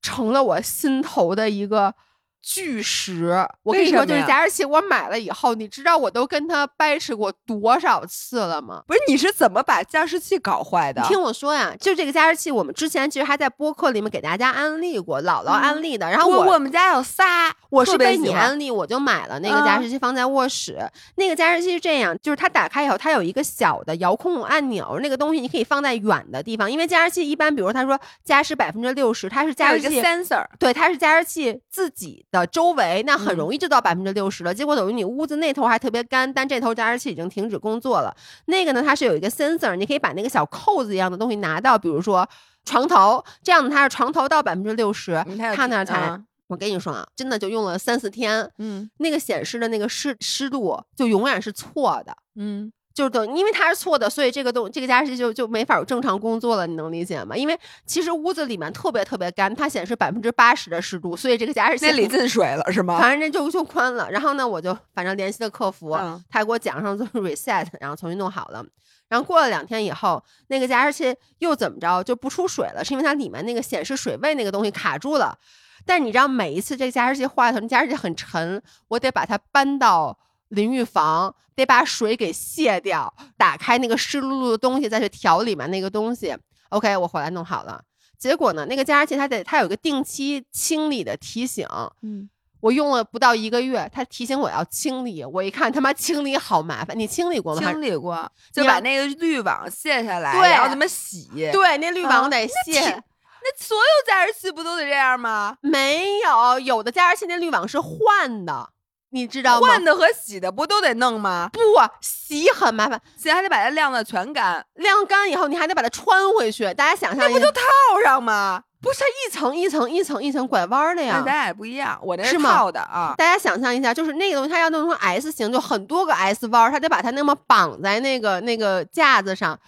[0.00, 1.94] 成了我心头的一个。
[2.42, 8.82] 巨石，我跟你说，就是加湿器，我买了以后，你知道我都跟他掰扯过多少次了吗？
[8.86, 11.02] 不是，你是怎么把加湿器搞坏的？
[11.08, 16.08] 听我说呀，就这个加湿器，我们之前其实还在播客里面给大家安利过，姥姥安利的。
[16.08, 20.78] 然后我我们家有仨，我是被你安利，我就买了那个加湿器放在卧室。
[21.16, 32.46] 那个加湿器是这样，就是它打开以后，它有一个小的遥控按钮，那个东西你可以放在远的地方，因为加湿器一般，比如他说加湿百分之六十，它是加湿器 sensor，对，它是加湿器自己的。
[32.46, 38.14] 周围那很容易就到百分之六十了，结果等于你屋子那头还特别干，但这头加湿器已经停止工作了。
[38.46, 42.28] 那个呢，它是有一个 sensor，你可以把那个小扣子一样的东西拿到，比如说
[42.64, 45.24] 床头，这样子它是床头到百分之六十，
[45.54, 46.20] 它那才。
[46.48, 52.72] 我跟你说啊，真的就用了三四天，嗯，那个显示的那个湿湿度就永远是错的，嗯。
[52.96, 57.36] 就等，因为它是错的，所以这个东这个加湿器就就没法正常工作了，你能理解吗？
[57.36, 62.98] 因为其实屋子里面特别特别干，它显示百分之八十的湿度，所以这个加湿器那里进水了是吗？
[62.98, 64.10] 反正这就就宽了。
[64.10, 65.94] 然后呢，我就反正联系的客服，
[66.30, 68.64] 他给我讲上就是 reset，然后重新弄好了。
[69.10, 75.36] 然后过了两天以后，那个加湿器又怎么着就不出水了，是因为它里面那个显示水位那个东西卡住了。
[75.84, 80.18] 但你知道，每一次这个加湿器坏了，那加湿器很沉，我得把它搬到。
[80.48, 86.36] 淋浴房得把水给卸掉，打开那个湿漉漉的东西，再去调里面那个东西。
[86.70, 87.82] OK，我回来弄好了。
[88.18, 91.66] 结果呢，那个加湿器它得它有个定期清理的提醒。
[92.02, 92.28] 嗯，
[92.60, 95.24] 我用了不到一个月，它提醒我要清理。
[95.24, 97.60] 我一看他妈清理好麻烦，你清理过吗？
[97.60, 101.28] 清理过，就把那个滤网卸下来，然后怎么洗？
[101.52, 102.80] 对，那滤网得卸。
[102.80, 105.56] 那所有加湿器不都得这样吗？
[105.60, 108.70] 没有，有的加湿器那滤网是换的。
[109.16, 109.66] 你知道吗？
[109.66, 111.48] 换的和洗的不都得弄吗？
[111.50, 111.58] 不，
[112.02, 116.72] 洗很麻烦，洗还得把它晾的全干，晾干以后你还得把它穿回去。
[116.74, 117.62] 大家想象，那不就套
[118.04, 118.62] 上吗？
[118.82, 121.22] 不是一层一层一层一层拐弯的呀？
[121.24, 123.14] 咱俩也不一样，我那是套的啊。
[123.16, 129.58] 大家想象一下，就是那个东西，它要弄成 S 型，就很多个 S 弯，它得把它那么绑在那个那个架子上。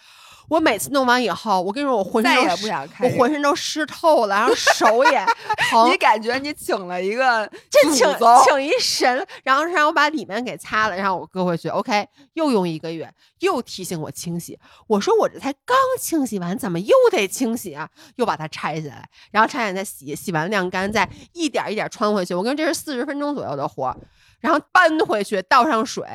[0.48, 5.26] 我每次弄完以后，我跟你说，我浑身都不想开我浑身都湿透了，然后手也
[5.70, 5.88] 疼。
[5.92, 8.06] 你感觉你请了一个 这请
[8.44, 11.68] 请一神，然后让我把里面给擦了，然后我搁回去。
[11.68, 14.58] OK，又用一个月，又提醒我清洗。
[14.86, 17.88] 我说我这才刚清洗完，怎么又得清洗啊？
[18.16, 22.34] 又把它拆下来，然后拆下来再洗，洗完晾干，再一点一点穿回去。
[22.34, 23.94] 我跟这是四十分钟左右的活，
[24.40, 26.06] 然后搬回去倒上水，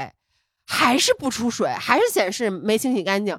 [0.65, 3.37] 还是不出水，还是显示没清洗干净。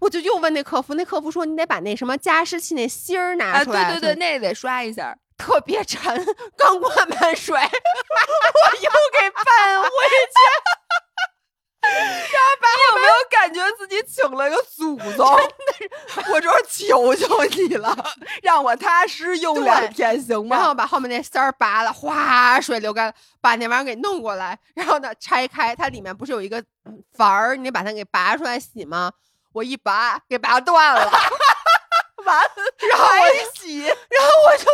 [0.00, 6.02] 我就又问那客服，那客服说你得把那什么加湿器那芯儿拿出来，对对对，那得刷一下，特别沉，
[6.56, 10.36] 刚灌满水， 我又给搬回去。
[11.88, 11.92] 你
[12.90, 15.24] 有没有感觉自己请了个祖宗？
[16.32, 17.96] 我这求求你了，
[18.42, 20.56] 让我踏实用两天行吗？
[20.56, 26.62] 然后把后面那丝儿拔了，哗，水流干了，把那玩意儿给弄过来，然后呢拆开，它里面不是有一个
[27.14, 29.12] 阀儿，你得把它给拔出来洗吗？
[29.56, 31.00] 我一拔给拔断了，
[32.26, 32.50] 完了，
[32.90, 34.66] 然后我洗，然后我就，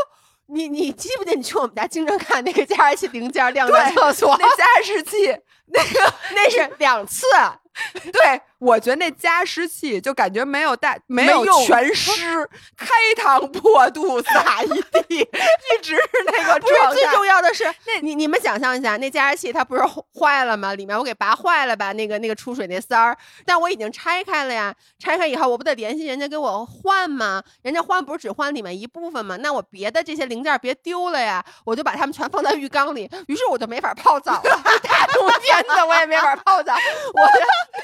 [0.47, 4.37] 你你记不记得你去我们家经常看那个加湿器零件晾在厕所？
[4.41, 7.25] 那加湿器那个那是两次。
[8.13, 12.87] 对，我觉得那加湿器就感觉没有带，没有全湿，开
[13.21, 16.95] 膛破肚撒一地，一直是那个状态。
[16.95, 19.83] 最重要的是，那你你们想象一下，那加湿器它不是
[20.15, 20.75] 坏了吗？
[20.75, 21.93] 里面我给拔坏了吧？
[21.93, 24.73] 那个那个出水那塞儿，但我已经拆开了呀。
[24.97, 27.43] 拆开以后，我不得联系人家给我换吗？
[27.63, 29.37] 人家换不是只换里面一部分吗？
[29.39, 31.45] 那我别的这些零件别丢了呀。
[31.65, 34.63] 我就把它们全放在浴缸里，于是我就没法泡澡了。
[34.85, 36.75] 大冬天的我也没法泡澡，
[37.13, 37.23] 我。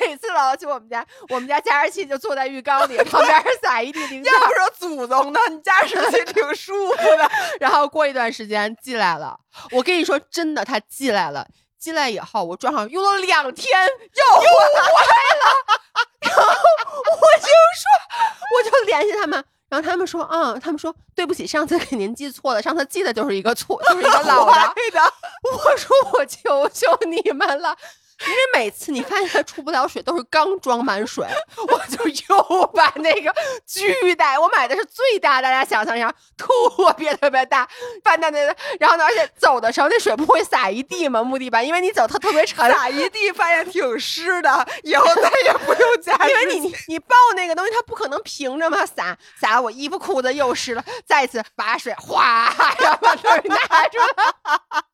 [0.01, 4.33] 每次姥姥去我们家，我们家加湿器就坐在浴缸里，旁边撒一地零件。
[4.33, 7.31] 要说祖宗的，你加湿器挺舒服的。
[7.61, 9.39] 然后过一段时间寄来了，
[9.73, 11.47] 我跟你说真的，他寄来了。
[11.79, 13.71] 进来以后，我装上用了两天，
[14.15, 14.83] 又坏了。
[16.23, 17.47] 然后我就
[17.77, 17.89] 说，
[18.57, 19.45] 我就联系他们。
[19.69, 24.75] 然后他们说，嗯，他们说对不起，上次给您记错了，上次记的就是一个错，就是一个老的。
[25.53, 27.77] 我说我求求你们了。
[28.27, 31.25] 因为每次你发现它出不了水，都是刚装满水，
[31.69, 33.33] 我就又把那个
[33.67, 37.69] 巨大，我买的是最大，大家想象一下，特别特别大，
[38.03, 38.39] 放在那，
[38.81, 41.23] 然后呢，而且走的时候那水不会洒一地吗？
[41.23, 53.57] 木地板，因为你走它特别沉，洒一地发现挺湿的，以后 再也不用加，因为你你抱那个东西，它不可能平着嘛，洒洒我衣服裤子又湿了，再一次把水哗，然后把水拿
[53.89, 54.85] 出来。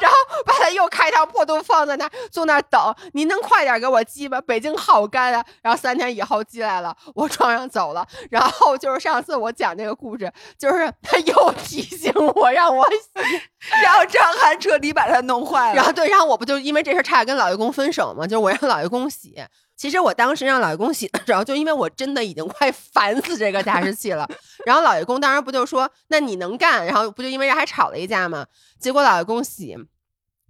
[0.00, 2.80] 然后把它又开膛破肚放在那，坐那等。
[3.14, 4.40] 您能快点给我寄吗？
[4.40, 5.44] 北京好干啊！
[5.60, 8.06] 然后三天以后寄来了，我装上走了。
[8.30, 13.08] 然后就是上次我讲那个故事，就是他又提醒我让我洗，
[13.82, 15.74] 然后张涵彻底把它弄坏了。
[15.74, 18.24] 然后对，然后我不就因为这事差点跟老爷公分手吗？
[18.24, 19.34] 就是我让老爷公洗。
[19.76, 24.28] 其实我当时让老爷公洗的时候，就因为我真的已经快烦死这个加湿器了。
[24.64, 28.46] 然后老爷公当时不就说：“那你能干？”然后不就因为这还吵了一架吗？
[28.80, 29.76] 结果老爷公洗，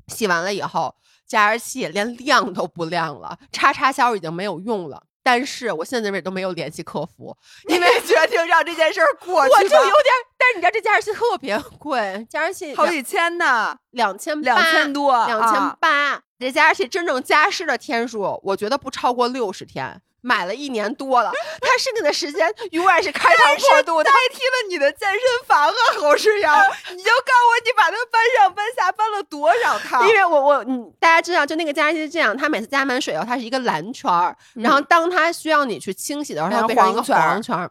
[0.06, 0.94] 洗完了以后，
[1.28, 5.04] 加湿器连亮都不亮了，叉叉销已经没有用了。
[5.22, 7.36] 但是我现在为止都没有联系客服，
[7.68, 9.52] 因为 决定让这件事儿过去。
[9.52, 16.22] 我就有点，但是你知道这加湿器特别贵，加湿器好几千呢，两千两千多，两千八。
[16.38, 20.00] 这加湿器真正加湿的天数，我觉得不超过六十天。
[20.20, 26.52] 买了一年多了，他剩下的时间永远是开膛破肚，代替了你的健身房啊，侯世瑶！
[26.90, 30.06] 你就告诉我，你把它搬上搬下搬了多少趟？
[30.08, 37.70] 因为我我嗯，大家知道，就那个加湿器是这样，它每次加满水后，它是一个蓝圈儿，然后当它需要你去清洗的时候，它变成一个黄圈儿。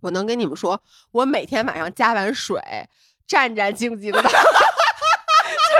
[0.00, 0.82] 我能跟你们说，
[1.12, 2.60] 我每天晚上加完水，
[3.26, 4.20] 战战兢兢的。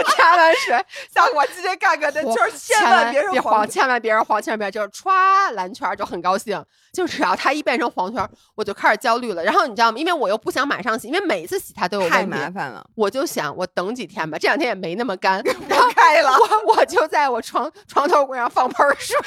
[0.17, 6.63] 加完水，像 我今天干干的，就是千万别黄，千万别黄，千万别就是歘蓝圈就很高兴。
[6.93, 9.43] 就只要它一变成黄圈，我就开始焦虑了。
[9.43, 9.97] 然后你知道吗？
[9.97, 12.85] 因为我又不想马上洗，因为每一次洗它都有太麻烦了。
[12.95, 16.31] 我就想，我等几天吧，这两天也没那么干， 不开了。
[16.37, 19.17] 我我就在我床床头柜上放盆水。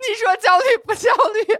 [0.00, 1.58] 你说焦虑不焦虑？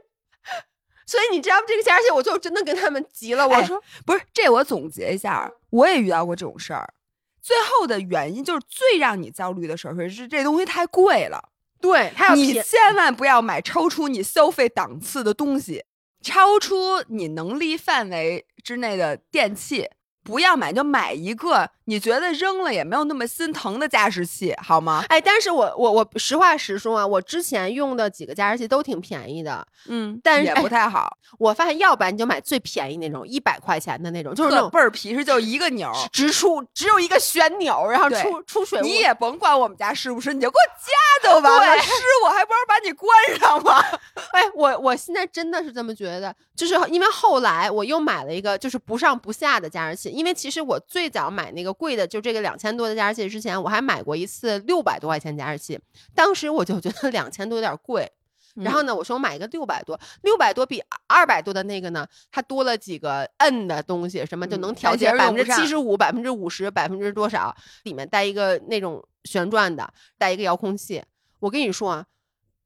[1.12, 3.46] 所以你知道这个加湿器，我就真的跟他们急了。
[3.46, 6.94] 我说不是，这我总结一下，我也遇到过这种事儿。
[7.42, 11.50] 最后的原因就是最让你焦虑的事儿是这东西太贵了。
[11.82, 15.84] 对，你千万不要买超出你消费档次的东西，
[16.22, 19.90] 超出你能力范围之内的电器。
[20.24, 25.04] 不要买，就买一个你觉得扔了也没有那么心疼的加湿器，好吗？
[25.08, 31.16] 哎，但是我我我实话实说啊，我之前用的几个加湿器都挺便宜的，嗯，但是也不太好。
[31.38, 38.80] 我发现，要不然你就买最便宜那种，一百块钱的那种，就是那种倍儿皮实，就一个钮，直出，只有一个旋钮，然后出出水。
[38.82, 41.82] 你也甭管我们家湿不湿，你就给我加就完了。
[41.82, 41.90] 湿
[42.24, 43.10] 我还不是把你关
[43.40, 43.82] 上吗？
[44.32, 50.11] 哎，我我现在真的是这么觉得，就是因为后来我又买了一个，就是不上不下的加湿器。
[50.12, 55.80] 因为其实我最早买那个贵的，就这个两千多的加湿器之前，我还买过一次六百多块钱加湿器，
[56.14, 58.12] 当时我就觉得两千多有点贵。
[58.54, 71.02] 然后呢，我说我买一个六百多，六百多比二百多的那个呢，它多了几个摁的东西，什么就能调节百分之七十五、百分之五十、百分之多少，里面带一个那种旋转的，带一个遥控器。
[71.40, 72.04] 我跟你说啊，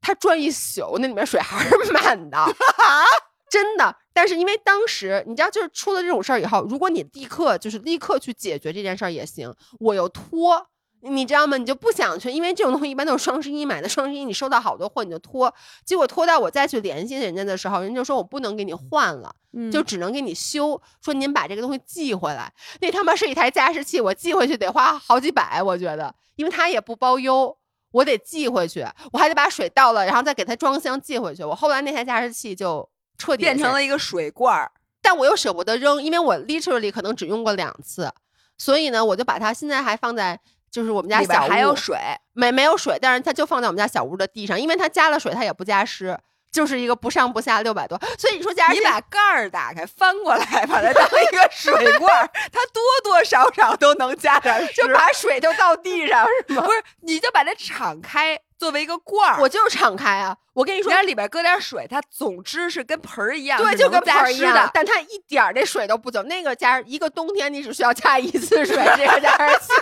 [0.01, 2.37] 它转一宿，那里面水还是 满的。
[3.49, 10.67] 真的，但是因为当时你知道，就是出了这种事儿以后，如果你立刻就是立刻去解决这件事儿也行，我又拖，
[11.03, 11.57] 你知道吗？
[11.57, 15.53] 你就不想去，因为这种东西一般都是双十一买的，双十一你收到好多货你就拖，
[15.85, 19.33] 结果拖到我再去联系人家的时候，人家说我不能给你换了，
[19.71, 22.53] 就只能给你修，说您把这个东西寄回来。
[22.81, 27.57] 那他妈是一台加湿器，我寄回去得花好几百，我觉得，因为它也不包邮，
[27.93, 31.45] 我得寄回去，我还得把水倒了，然后再给它装箱寄回去。
[31.45, 32.89] 我后来那台加湿器就。
[33.19, 34.71] 彻底变成了一个水罐儿，
[35.03, 38.13] 但我又舍不得扔，因为我 literally 可能只用过两次，
[38.59, 40.39] 所以呢，我就把它现在还放在
[40.71, 41.97] 就是我们家小屋，还有水
[42.35, 46.19] 没没有水，但是它就放在我们家小屋的地上，因为它加了水，它也不加湿，
[46.53, 47.99] 就是一个不上不下六百多。
[48.19, 56.63] 所以你说加你把盖儿打开翻过来，把它当一个水罐儿， 它多多少少都能加点就把水就倒地上是吗？
[56.63, 58.39] 不是，你就把它敞开。
[58.59, 60.37] 作为一个罐儿，我就是敞开啊！
[60.55, 64.71] 我跟你说，里边搁点水，它总之是跟盆儿一样，对，就跟盆儿一样。
[64.73, 66.23] 但它一点儿这水都不走。
[66.23, 69.73] 那个加一个冬天，你只需要加一次水，这个加湿器。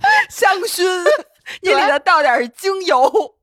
[0.30, 0.82] 香薰，
[1.62, 3.34] 你里头倒点精油。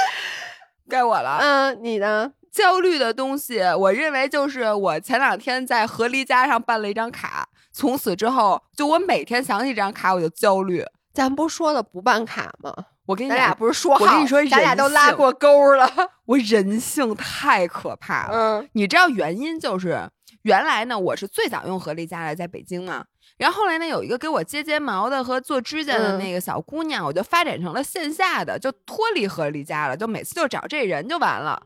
[0.88, 1.38] 该我了。
[1.40, 2.32] 嗯，你呢？
[2.50, 10.82] 焦虑的东西，我认为就是我前两天在合离家上办了一张卡，从此之后，就我每天想起这张卡，我就焦虑。
[11.16, 12.74] 咱不说了不办卡吗？
[13.06, 15.90] 我跟你咱俩不是说好，我跟你说，咱俩都拉过钩了。
[16.26, 18.60] 我人性太可怕了。
[18.60, 20.06] 嗯，你知道原因就是，
[20.42, 23.06] 原来呢，我是最早用合力家的，在北京嘛。
[23.38, 31.62] 然后后来呢，有一个给我接睫毛的和做指甲的那个小姑娘，我就发展成了线下的，就脱离合力家了，就每次就找这人就完了，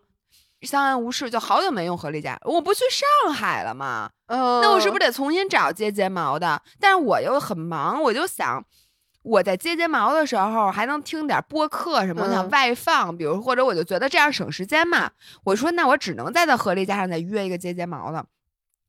[0.62, 1.28] 相安无事。
[1.28, 2.84] 就好久没用合力家，我不去
[3.24, 4.10] 上海了吗？
[4.28, 6.62] 那我是不是得重新找接睫毛的？
[6.78, 8.64] 但是我又很忙，我就想。
[9.22, 15.10] 我在接睫毛的时候还能听点播客什么，我想外放，比如或者我就觉得这样省时间嘛。
[15.44, 18.24] 我说那我只能在那合力家上再约一个接睫毛了。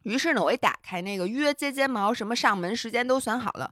[0.03, 3.71] 于是呢，我一打开那个约接睫毛，什么上门时间都选好了，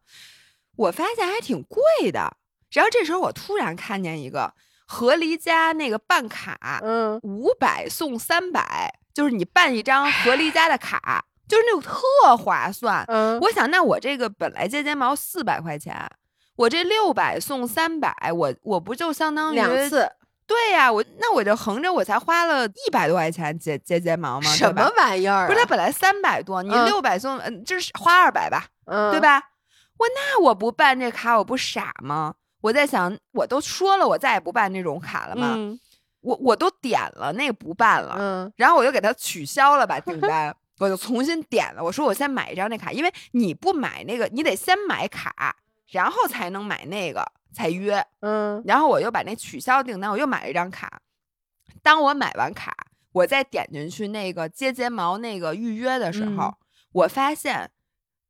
[0.75, 2.35] 我发现还挺贵的。
[2.71, 4.53] 然后这时候我突然看见一个
[4.85, 13.03] 合离家那个办卡，嗯，五百送三百，就是你办一张合离家的卡，就是那种特划算。
[13.07, 16.07] 嗯，我想那我这个本来接睫毛四百块钱。
[16.59, 20.11] 我这六百送三百，我我不就相当于两次？
[20.45, 24.51] 对呀，我那我就横着我才花了一百多块钱接接睫毛吗？
[24.51, 25.47] 什么玩意儿？
[25.47, 28.65] 不是，它本来三百多，你六百送，嗯，就是花二百吧，
[29.09, 29.41] 对吧？
[29.97, 32.33] 我那我不办这卡，我不傻吗？
[32.59, 35.55] 我在想，我都说了，我再也不办那种卡了嘛。
[36.19, 41.81] 我我都点了那个不办了，嗯，然后我就给他取消了吧订单，我就重新点了。
[41.81, 45.55] 我说我先买一张那卡，因为你不买那个，你得先买卡。
[45.91, 51.01] 然后才能买那个，才约，嗯，然后我又把那取消订单，我又买了一张卡。
[51.81, 52.75] 当我买完卡，
[53.11, 56.53] 我再点进去那个接睫毛那个预约的时候，
[56.91, 57.71] 我发现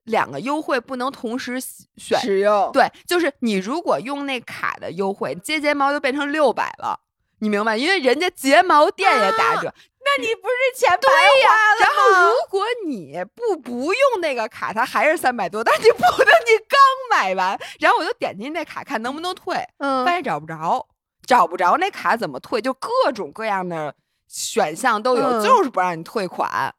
[0.04, 1.60] 两个优惠不能同时
[1.98, 2.72] 选使用。
[2.72, 7.00] 对，就是你如果用那卡的优惠，接睫毛就变成六百了，
[7.40, 7.76] 你明白？
[7.76, 9.74] 因为人家睫毛店也打折。
[10.18, 15.64] 那你不是钱白花了然后如果你不不用那个卡，它还是三百多。
[15.64, 16.80] 但你不能，你刚
[17.12, 20.88] 买完，然后我就点进那卡看能不能退，嗯，发现找不着，
[21.26, 22.60] 找不着那卡怎么退？
[22.62, 23.94] 就各种各样的
[24.28, 26.74] 选项都有，就是不让你退款。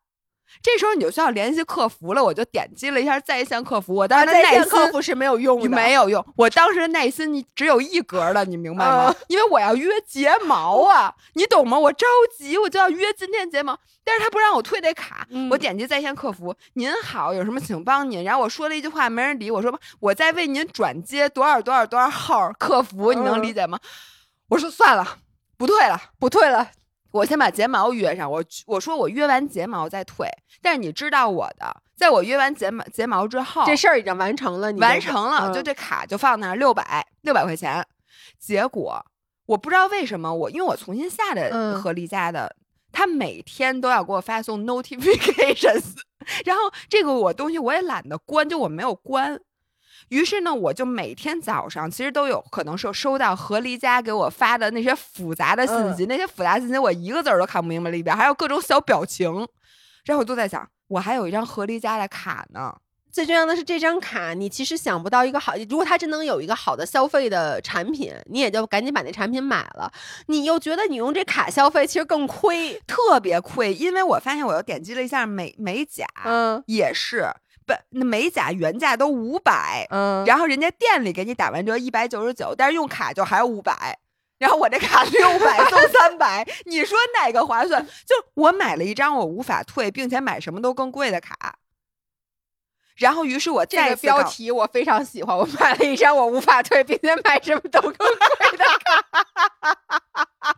[0.63, 3.95] 这时候你就需要联系客服了，我就点击了一下在线客服。
[3.95, 6.25] 我当时在线客服是没有用的，没有用。
[6.37, 9.15] 我当时的耐心你只有一格了，你明白吗？
[9.29, 11.79] 因为我要约睫毛啊，你懂吗？
[11.79, 15.27] 我着急，我就要约今天睫毛，但是他不让我退那卡。
[15.51, 18.23] 我点击在线客服，您好，有什么请帮您。
[18.25, 23.79] 然后我说了一句话，没人理我，说我在为您转接多少多少多少号客服，你能理解吗？
[24.49, 25.19] 我说算了，
[25.57, 26.71] 不退了，不退了。
[27.13, 30.29] 我先把睫毛约上，我我说我约完睫毛再退，
[30.63, 37.85] 但是你知道我的，在我约完睫毛睫毛之后，这事儿已经完成了，你完成了，就这卡就放那儿六百六百块钱，
[38.39, 39.05] 结果
[39.47, 42.55] 我不知道为什么我因为我重新下的合力家的，
[42.93, 45.95] 他每天都要给我发送 notifications，
[46.47, 49.41] 然后这个我东西我也懒得关，就我没有关。
[50.11, 59.49] 于是呢，我就每天早上其实都有可能是收到何离家给我发的那些复杂的信息，那些复杂信息我一个字儿都看不明白，里边还有各种小表情。
[60.05, 62.75] 然后我都在想，我还有一张何离家的卡呢。
[63.13, 69.93] 最重要的是，这张卡你其实想不到一个好，如果他真能有一个好的消费的产品，你也就赶紧把那产品买了。
[70.27, 77.29] 你又觉得你用这卡消费其实更亏，特别亏，因为我发现我又点击了一下美美甲，嗯，也是。
[77.91, 83.99] 那美甲原价都五百，嗯，然后人家店里给你打完折一百九十九，但是用卡就还有五百，
[84.39, 87.87] 然后我这卡六百送三百， 你说哪个划算？
[88.07, 91.59] 就我买了一张我无法退，并且买什么都更贵的卡，
[92.97, 98.17] 然后于是我这个标题我非常喜欢，我买了一张我无法退，并且买什么都更贵
[98.57, 99.05] 的卡，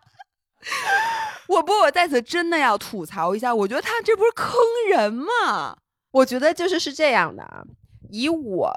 [1.49, 4.55] 我不，我在此真的要吐槽一下，我觉得他这不是坑
[4.89, 5.77] 人吗？
[6.13, 7.65] 我觉得就是是这样的啊，
[8.11, 8.73] 以我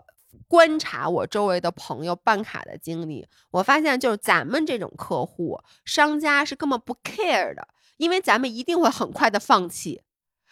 [0.48, 7.68] 观察我周围的朋友办卡的经历，我发现就是咱们这种客户，商家是根本不 care 的，
[7.98, 10.02] 因为咱们一定会很快的放弃。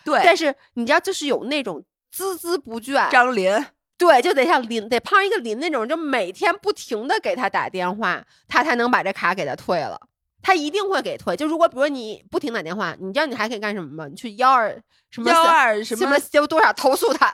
[0.04, 3.66] 对，但是你知道，就是有那种孜孜不倦，张林，
[3.98, 10.10] 对，就得像林，得碰上一个林那种，就每天不停的给他打电话，他才能把这卡给他退了。
[10.44, 11.36] 他一定会给退。
[11.36, 14.08] 就如果比如你不停打电话，你知道你还可以干什么吗？
[14.08, 14.80] 你去幺二
[15.10, 17.34] 什么幺二什么就多少投诉他。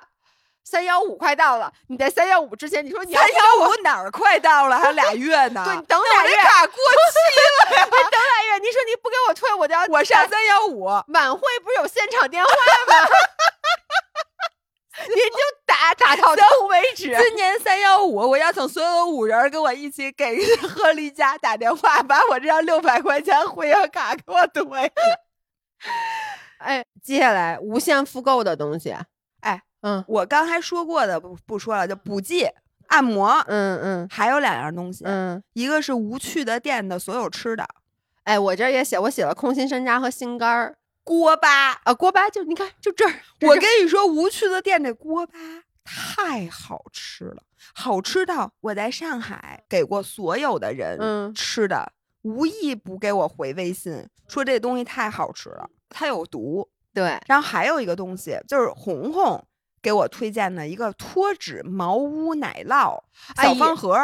[0.63, 4.77] 三幺五快到了，你在三幺五之前，你说你三幺五哪儿快到了？
[4.77, 5.63] 还有俩 月呢。
[5.65, 6.35] 对，你等俩月。
[6.35, 7.85] 卡过期了呀！
[7.89, 11.03] 等俩月，你说你不给我退，我就要我上三幺五晚
[11.35, 13.09] 会，不是有现场电话吗？
[15.07, 17.15] 你就打打到头为止。
[17.15, 20.37] 今年三幺五，我邀请所有五人跟我一起给
[20.67, 24.91] 贺丽佳打电话，把我这张六百块钱会员卡给我退。
[26.59, 28.93] 哎，接下来无限复购的东西，
[29.39, 32.49] 哎，嗯，我刚才说过的不不说了，就补剂，
[32.87, 37.65] 按摩，嗯嗯，还有两样东西，嗯，一个是无趣的店的所有吃的，
[38.25, 40.75] 哎，我这也写，我写了空心山楂和心肝儿，
[41.09, 45.33] 锅巴啊，锅巴就你看就这儿，我跟你说，无趣的店的锅巴
[45.83, 47.41] 太好吃了，
[47.73, 51.91] 好吃到我在上海给过所有的人吃的，
[52.21, 56.69] 无一不给我回微信说这东西太好吃了，它有毒。
[56.93, 59.43] 对，然后还有一个东西就是红红。
[59.81, 63.01] 给我推荐的一个脱脂茅屋奶酪
[63.41, 63.97] 小方盒，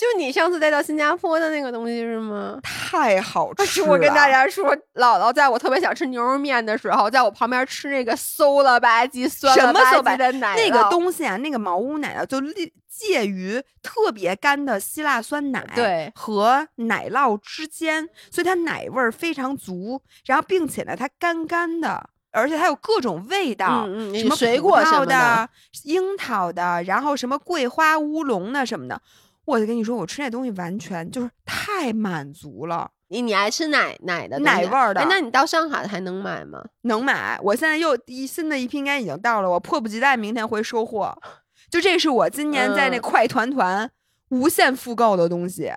[0.00, 2.58] 就你上次带到新加坡的那个东西是吗？
[2.62, 3.88] 太好吃了！
[3.92, 12.40] 我跟大家说，姥姥在我特别想吃牛肉面的时候，在我旁边吃那个馊了吧唧、酸了吧唧的奶那个东西啊，那个茅屋奶酪就
[12.88, 22.08] 介于特别干的希腊酸奶对和奶酪之间，所以它奶味儿非常足，然后并且呢，它干干的。
[22.32, 23.84] 而且它有各种味道，
[24.14, 25.48] 什么水果什么的、
[25.82, 29.02] 樱桃的，然后什么桂花乌龙的什么的，
[29.50, 32.90] 我就跟你说，我吃那东西完全就是太满足了。
[33.08, 35.04] 你你爱吃奶奶的奶味儿的？
[35.08, 36.64] 那你到上海还能买吗？
[36.82, 41.20] 能买，我现在又一新的一批应该已经到了，我迫不及待明天会收货。
[41.68, 43.90] 就这是我今年在那快团团
[44.28, 45.72] 无限复购的东西。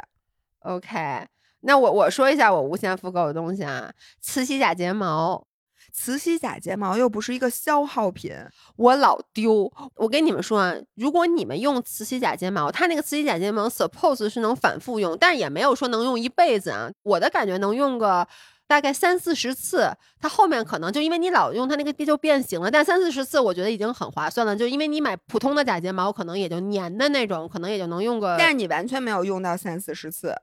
[0.59, 1.27] OK，
[1.61, 5.47] 那我我说一下我无限复购的东西啊，磁吸假睫毛。
[5.93, 8.33] 磁吸假睫毛又不是一个消耗品，
[8.75, 9.71] 我老丢。
[9.95, 16.89] 我跟你们说啊，如果你们用磁吸假睫毛，它那个磁吸假睫毛 suppose 是能反复用，但是也没有说能用一辈子啊。
[17.03, 18.27] 我的感觉能用个
[18.65, 22.71] 大概三四十次，它后面可能就因为你老用它那个地就变形了。
[22.71, 28.35] 但三四十次我觉得已经很划算了，就因为你买普通的假睫毛，可能也就粘的那种，可能也就能用个。
[28.39, 30.35] 但是你完全没有用到三四十次。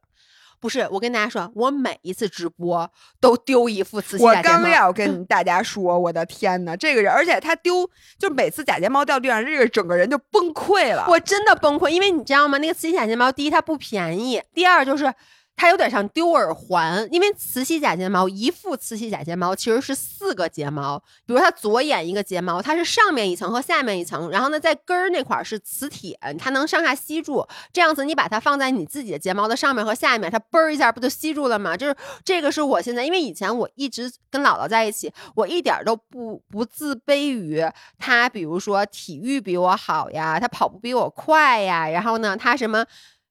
[0.60, 2.88] 不是，我跟大家说，我每一次直播
[3.18, 4.58] 都丢一副磁吸假睫毛。
[4.58, 7.88] 我刚要跟大家说，我的天哪，这个人，而且他丢，
[8.18, 11.06] 就每次假睫毛掉地上，这个整个人就崩溃了。
[11.08, 12.58] 我真的崩溃，因为你知道吗？
[12.58, 15.12] 那个磁吸假睫毛，第一它不便宜，第二就是。
[15.60, 31.76] 它有点像丢耳环，因为磁吸假睫毛一副磁吸假睫毛其实是四个睫毛，比如它左眼一个睫毛，它是上面一层和下面一层，然后呢在根儿那块儿是磁铁，它能上下吸住，这样子你把它放在你自己的睫毛的上面和下面，它嘣儿一下不就吸住了吗？
[31.76, 31.94] 就是
[32.24, 37.62] 这个是我现在，因为以前我一直跟姥姥在一起，我一点都不不自卑于
[37.98, 42.86] 他，比如说体育比我好呀，他跑步比我快呀，然后呢他什么。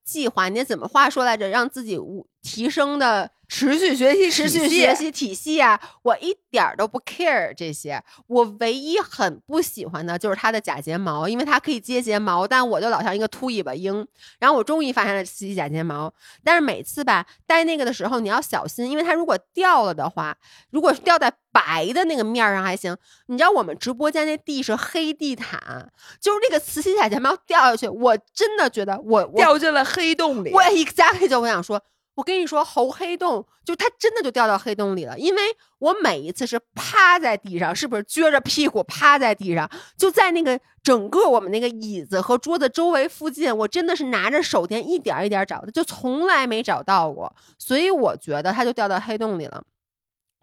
[0.10, 1.47] 计划你怎么话说来着？
[1.49, 1.99] 让自己
[2.41, 5.82] 提升的持续学习、持续学习体系啊！
[6.04, 8.02] 我一点儿都不 care 这些。
[8.28, 14.08] 我唯一很不喜欢的就是它的假睫毛，因为它可以接睫毛，但我就老像一个秃尾巴鹰。
[14.39, 20.38] 然后我终于发现了磁吸假睫毛，但是每次吧戴那个的时候你要小心，因为它如果掉了的话，
[20.70, 22.95] 如果是掉在白的那个面上还行。
[23.26, 25.91] 你知道我们直播间那地是黑地毯，
[26.22, 30.52] 就是那个磁吸假睫毛掉下去，我真的觉得我掉进了黑洞里。
[30.54, 31.82] 我一加黑就我想说。
[32.20, 35.42] 我跟你说，猴黑洞就它真的就掉到黑洞里了，因为
[35.80, 49.64] 我每一次是趴在地上，是不是撅着屁股趴在地上，就在那个整个我们那个椅子和桌子周围附近，我真的是拿着手电一点一点找的，就从来没找到过，所以我觉得它就掉到黑洞里了。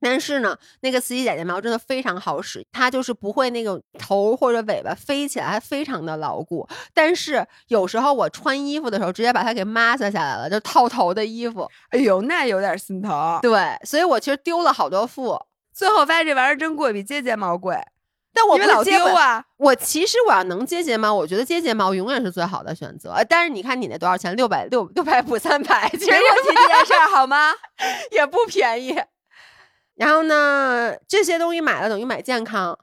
[0.00, 6.68] 但是呢，那个磁吸假睫毛真的非常好使，它就是不会那种头或者尾巴飞起来，还非常的牢固。
[6.92, 11.68] 但是有时候我穿衣服的时候，直接把它给抹下下来了，就套头的衣服。
[11.90, 13.38] 哎呦，那有点心疼。
[13.40, 15.38] 对，所以我其实丢了好多副，
[15.72, 17.76] 最后发现这玩意儿真贵，比接睫毛贵。
[18.34, 19.42] 但我不老丢啊！
[19.56, 23.16] 我其实我要能接睫毛，我觉得接睫毛永远是最好的选择。
[23.26, 24.36] 但是你看你那多少钱？
[24.36, 27.52] 六百六六百补三百，其实我提这件事儿好吗？
[28.12, 28.94] 也不便宜。
[29.96, 32.78] 然后呢，这些东西买了等于买健康。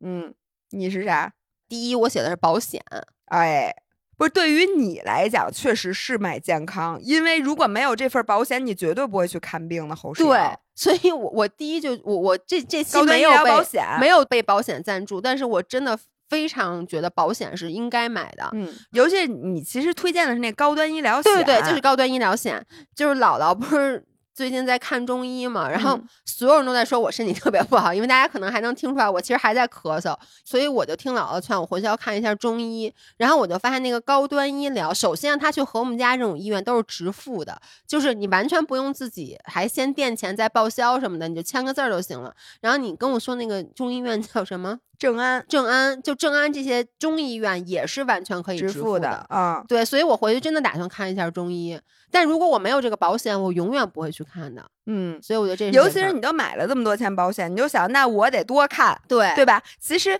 [0.00, 0.32] 嗯，
[0.70, 1.32] 你是啥？
[1.66, 2.82] 第一，我写的是保险。
[3.26, 3.74] 哎，
[4.16, 9.96] 不是，对于你来讲，确实是买健康，因为如果没有这份保险，你绝对不会去看病的。
[9.96, 10.38] 后事对，
[10.74, 18.48] 所以我我第一就我我这这期没有保险，没有被保险赞助，但是我真的非常觉得保险是应该买的。
[18.52, 22.64] 嗯，尤其你其实推荐的是那高端医疗险，对对，就是高端医疗险，
[22.94, 24.04] 就是姥姥不是。
[24.38, 32.94] 最近在看中医嘛，然后所有人都在说我身体特别不好，因为大家可能还能听出来我其实还在咳嗽，所以我就听姥姥劝我回去要看一下中医。
[33.16, 42.32] 然后我就发现那个高端医疗，首先他去和我们家这种医院都是直付的，就是你完全不用自己还先垫钱再报销什么的，你就签个字儿就行了。
[42.60, 44.78] 然后你跟我说那个中医院叫什么？
[45.00, 49.64] 正安，正安就正安这些中医院也是完全可以支付的啊。
[49.66, 51.80] 对，所以我回去真的打算看一下中医。
[52.10, 54.64] 但如果我没有这个保险，我永远不会去看的。
[54.86, 59.62] 嗯，所以我觉得这，尤其是你都买了这么多钱保险，你就想，那我得多看，对对吧？
[59.78, 60.18] 其实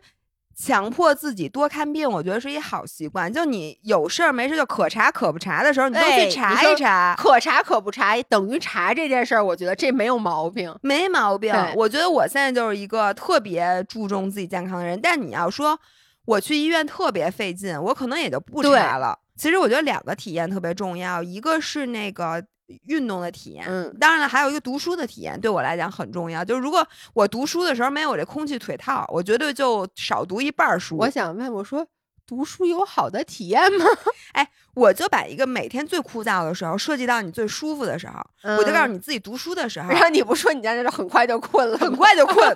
[0.55, 3.33] 强迫自己多看病，我觉得是一好习惯。
[3.33, 7.15] 就你有事儿没事就可查可不查的时候，你都去查一查。
[7.17, 11.55] 可查可不查等于查这件事儿，我觉得这没有毛病，没毛病。
[11.75, 15.01] 我觉得我现在就是一个特别注重自己健康的人。
[15.01, 15.79] 但你要说
[16.27, 19.19] 我去医院特别费劲，我可能也就不查了。
[19.39, 22.45] 其实我觉得两个体验特别重要，一个是那个。
[22.85, 26.45] 运动的体验，嗯，当然了，还有一个读书的体验，对我来讲很重要。
[26.45, 30.95] 就是如果我读书的时候没有这空气腿套，我绝对就少读一半书。
[30.99, 31.87] 我想问，我说
[32.27, 33.87] 读书有好的体验吗？
[34.37, 38.23] 哎，我就把一个每天最枯燥的时候，设计到你最舒服的时候，
[38.59, 39.89] 我就告诉你自己读书的时候。
[39.89, 42.55] 然后你不说，你家就很快就困了，很快就困，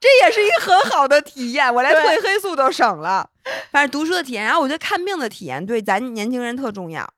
[0.00, 1.74] 这也是一个很好的体验。
[1.74, 3.28] 我连褪黑素都省了。
[3.70, 7.08] 反正读书的体验，然后我觉得看病的体验对咱年轻人特重要。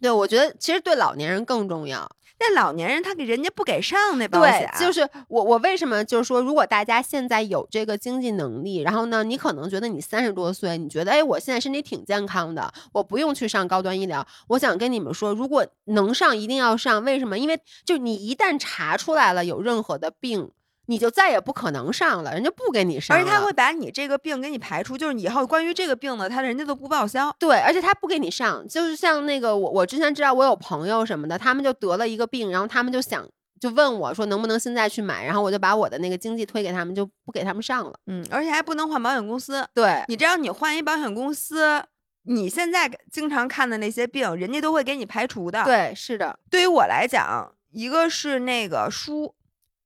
[0.00, 2.08] 对，我觉得其实对老年人更重要。
[2.40, 14.24] 那老年人他给人家不给上那保险，就是我我为什么就是说，如果大家现在有这个经济能力，然后呢，你可能觉得你三十多岁，你觉得哎，我现在身体挺健康的，我不用去上高端医疗。
[14.46, 17.02] 我想跟你们说，如果能上，一定要上。
[17.02, 17.36] 为什么？
[17.36, 20.52] 因为就你一旦查出来了有任何的病。
[20.90, 27.30] 你就再也不可能上了，人家不给你上，而且他会把你这个病给你排除，就是以后关于这个病的，他人家都不报销。
[27.38, 33.22] 对，而且他不给你上，就是像那个我，我之前知道我有朋友什么的，他们就得了一个病，然后他们就想
[33.60, 37.92] 就问我说能不能现在去买，然后我就把我的那个经济推给他们，就不给他们上了。
[38.06, 39.62] 嗯，而且还不能换保险公司。
[39.74, 41.84] 对，你知道你换一保险公司，
[42.22, 45.62] 你现在经常看的那些病，人家都会给你排除的。
[45.64, 46.38] 对，是的。
[46.50, 49.34] 对于我来讲，一个是那个书。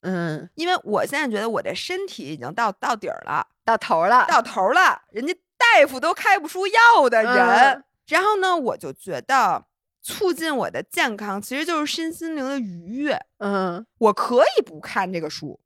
[0.02, 7.84] 嗯，因为我现在觉得我的身体已经到到底儿了，到头了，到头了，人家大夫都开不出药的人。
[8.08, 9.64] 然后呢，我就觉得
[10.02, 13.18] 促进我的健康其实就是身心灵的愉悦。
[13.38, 15.60] 嗯，我可以不看这个书，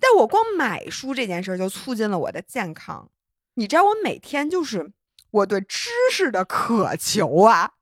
[0.00, 3.10] 但我光买书这件事儿就促进了我的健康。
[3.54, 4.90] 你知道，我每天就是
[5.30, 7.72] 我对知识的渴求啊，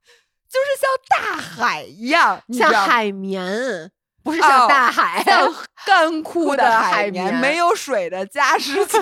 [0.49, 3.93] 就是像大海一样，像海绵。
[4.23, 5.53] 不是像大海，像
[5.86, 8.99] 干 枯的海绵，没有水的加湿器，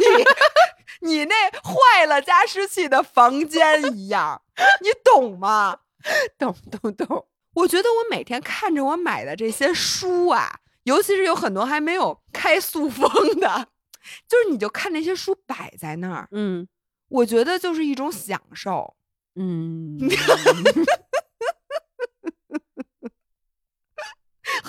[1.02, 4.40] 你那坏了加湿器的房间一样，
[4.82, 5.78] 你懂吗？
[6.38, 7.26] 懂懂懂。
[7.54, 13.08] 我觉得我每天看着我买的这些书啊，尤其是有很多还没有开塑封
[13.40, 13.66] 的，
[14.28, 16.66] 就是你就看那些书摆在那儿，嗯，
[17.08, 18.94] 我觉得就是一种享受，
[19.36, 19.98] 嗯。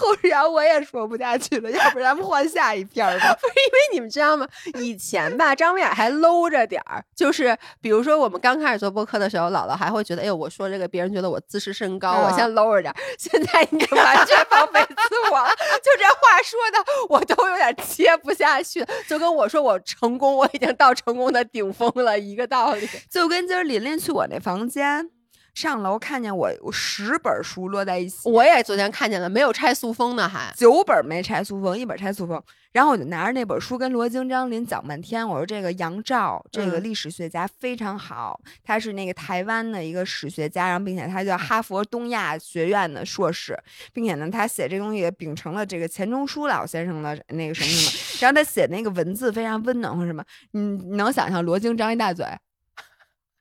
[0.02, 3.34] 后然我也说不下去了， 要不咱们换下一篇吧？
[3.40, 4.48] 不是因为你们知道吗？
[4.80, 12.98] 以前吧，张文雅还搂着点儿，就是比如说我们刚开始做播客的时候，姥姥还会觉得，哎呦，我说这个别人觉得我自视甚高，我先搂着点儿。
[13.18, 15.50] 现在你完全放飞自我了，
[15.84, 22.90] 就这话说的，我都有点接不下去，就跟我说我成功，我已经到成功的顶峰了一个道理。
[23.10, 25.10] 就跟今儿琳琳去我那房间。
[25.54, 32.42] 上楼看见我十本书摞在一起，我也昨天看见了，没有拆塑封呢，还九本没拆塑封，一本拆塑封。
[32.72, 43.60] 然后我就拿着那本书跟罗京、张林讲半天，我说这个杨照这个历史学家非常好，他是那个台湾的一个史学家，然后并且他叫哈佛东亚学院的硕士，
[43.92, 52.26] 并且呢他写这东西秉承了这个钱钟书老先生的那个什么什么，然后他写那个文字非常温暖或什么，你能想象罗京张一大嘴？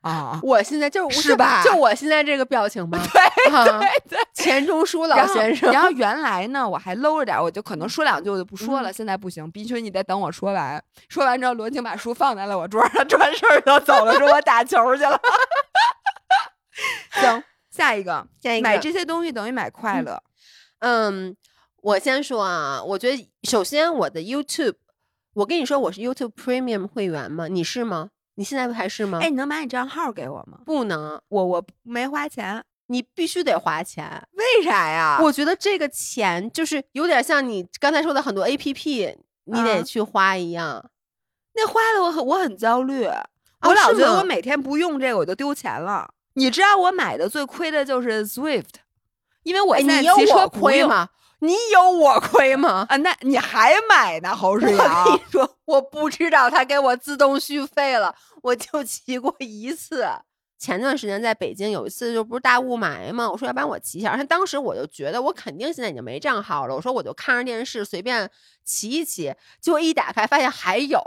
[0.02, 0.40] 啊！
[0.43, 1.62] 我现在就是是吧？
[1.62, 2.98] 就我现在这个表情吗？
[3.12, 5.70] 对对对，钱钟书老先生。
[5.70, 8.93] 然后 原来呢，我还搂着点，我就可能说两句我就不说了。
[8.93, 10.82] 现在不行，必须你得等我说完。
[11.09, 15.20] 说完之后，罗晴把书放在了我桌上，转身就走了，说我打球去了。
[17.12, 20.22] 行，下一个，下一个，买这些东西等于买快乐。
[20.78, 21.36] 嗯，
[21.82, 24.77] 我先说啊，我觉得首先我的 YouTube，
[25.35, 27.48] 我跟你说我是 YouTube Premium 会员吗？
[27.48, 28.09] 你是吗？
[28.41, 29.19] 你现在不还是吗？
[29.21, 30.61] 哎，你能把你账号给我吗？
[30.65, 34.27] 不能，我我没花钱，你必须得花钱。
[34.33, 35.19] 为啥呀？
[35.21, 39.15] 我觉得这个钱就是有点像你刚才说的很多 A P P，
[39.45, 40.91] 你得去花一样。
[41.53, 43.05] 那花的我很我很焦虑，
[43.61, 46.09] 我老觉得我每天不用这个我就丢钱了。
[46.33, 48.65] 你知道我买的最亏的就是 Swift，
[49.43, 51.11] 因为我现在骑车亏吗？
[51.43, 52.85] 你有我亏吗？
[52.91, 55.05] 啊，那你还买呢，侯世阳？
[55.05, 60.07] 我跟你说，我不知道他给我自动续费了，我就骑过一次。
[60.59, 64.15] 前段时间在北京有一次，就不是大雾霾嘛，我说要不然我骑一下。
[64.15, 68.31] 他当时我就觉得我肯定现在已经没账号了，我说我就看着电视随便
[68.62, 69.35] 骑一骑。
[69.59, 71.01] 结果一打开发现还有，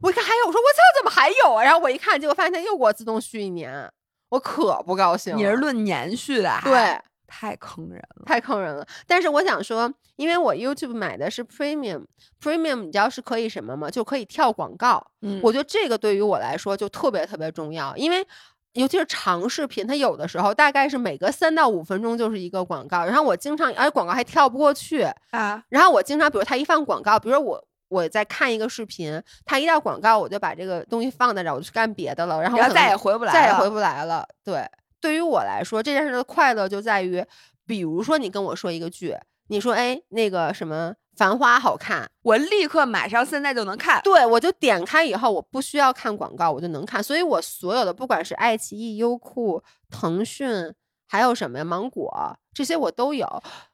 [0.00, 1.62] 我一看还有，我说我操，怎么还有啊？
[1.62, 3.92] 然后我一看，结果发现他又给我自动续一年，
[4.30, 5.36] 我可不高兴。
[5.36, 6.58] 你是论年续的？
[6.64, 6.98] 对。
[7.26, 8.86] 太坑人了，太坑人了。
[9.06, 13.90] 但是我想说，因为我 YouTube 买的是 Premium，Premium 你知道是可以什么吗？
[13.90, 15.04] 就可以跳广告。
[15.22, 18.26] 嗯，我觉得这个对于我来说就特别特别重要，因为
[18.74, 25.64] 尤其是长视频，它有的时候大概是每隔三到五分钟就是一个广告，然后我经常而且广告还跳不过去啊。
[25.68, 34.26] 然后我经常，比如他一放广告，比如说我我在看一个视频，他一到广告，我就把这个东西放在这，我就去干别的了，然后再也回不来，再也回不来了。
[34.44, 34.68] 对。
[35.04, 37.22] 对于我来说，这件事的快乐就在于，
[37.66, 39.14] 比如说你跟我说一个剧，
[39.48, 44.00] 你说哎那个什么《繁花》好看，我立刻马上现在就能看。
[44.02, 47.02] 对，我就点开以后，我不需要看广告，我就能看。
[47.02, 50.72] 所以我所有的不管是爱奇艺、优酷、腾讯，
[51.06, 52.10] 还有什么呀芒果
[52.54, 53.28] 这些我都有。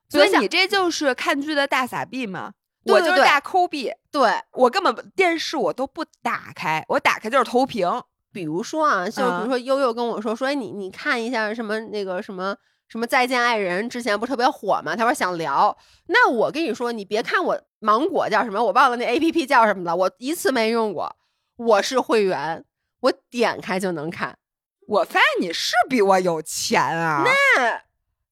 [0.08, 2.54] 所以你这就是看剧的大傻逼吗？
[2.86, 3.92] 我就是大抠逼。
[4.10, 7.88] 对我根本电视我都不打开，我打开就是投屏。
[8.32, 12.56] 比如说啊，就比如说悠悠跟我说说，哎，你你看一下什么那个什么
[12.88, 14.94] 什么再见爱人，之前不特别火吗？
[14.96, 15.76] 他说想聊。
[16.06, 21.16] 那我跟你说，你别看我芒果叫什么，我忘了那 A P P 叫什么了，我一次没用过。
[21.56, 22.64] 我是会员，
[23.00, 24.38] 我点开就能看。
[24.86, 27.22] 我发现你是比我有钱啊！
[27.24, 27.80] 那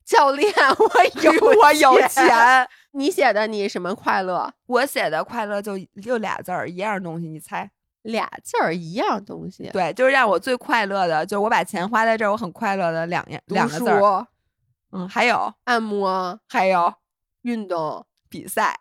[0.04, 0.90] 教练，我
[1.22, 2.68] 有我有钱。
[2.92, 4.52] 你写的你什么快乐？
[4.66, 7.70] 我写的快乐就就俩字儿，一样东西，你猜？
[8.08, 14.26] 俩字儿一样东西，对，就是让我最快乐的，就是我把钱花在这儿，我很快乐的两样两个字儿。
[14.92, 16.94] 嗯，还有按摩，还有
[17.42, 18.80] 运动比赛。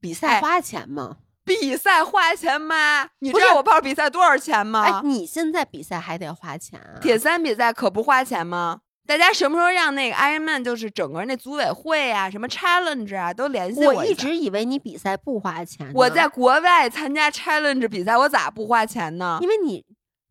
[0.00, 1.16] 比赛花钱吗？
[1.44, 3.08] 比赛花钱吗？
[3.18, 4.82] 你知道我报比赛多少钱吗？
[4.84, 7.00] 哎，你现在比赛还得花钱啊？
[7.00, 8.82] 铁三比赛可不花钱吗？
[9.08, 13.94] 大家什么时候让那个 Ironman 就是整个那组委会啊，什么 Challenge 啊，都联系我？
[13.94, 15.90] 我一直以为你比赛不花钱。
[15.94, 19.38] 我在国外参加 Challenge 比赛，我咋不花钱呢？
[19.40, 19.82] 因为你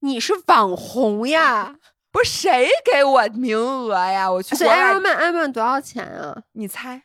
[0.02, 1.76] 你是网红呀，
[2.14, 4.32] 不是谁给我名额呀？
[4.32, 4.56] 我去。
[4.56, 6.44] 所以 Ironman，Ironman 多少钱啊？
[6.52, 7.02] 你猜？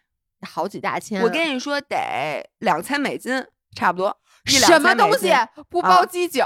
[0.47, 1.23] 好几大千。
[1.23, 4.15] 我跟你说，得两千美金，差不多。
[4.45, 5.33] 什么东西
[5.71, 6.45] 不包机酒？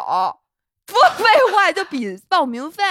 [0.87, 2.85] 不废话，就比报名费。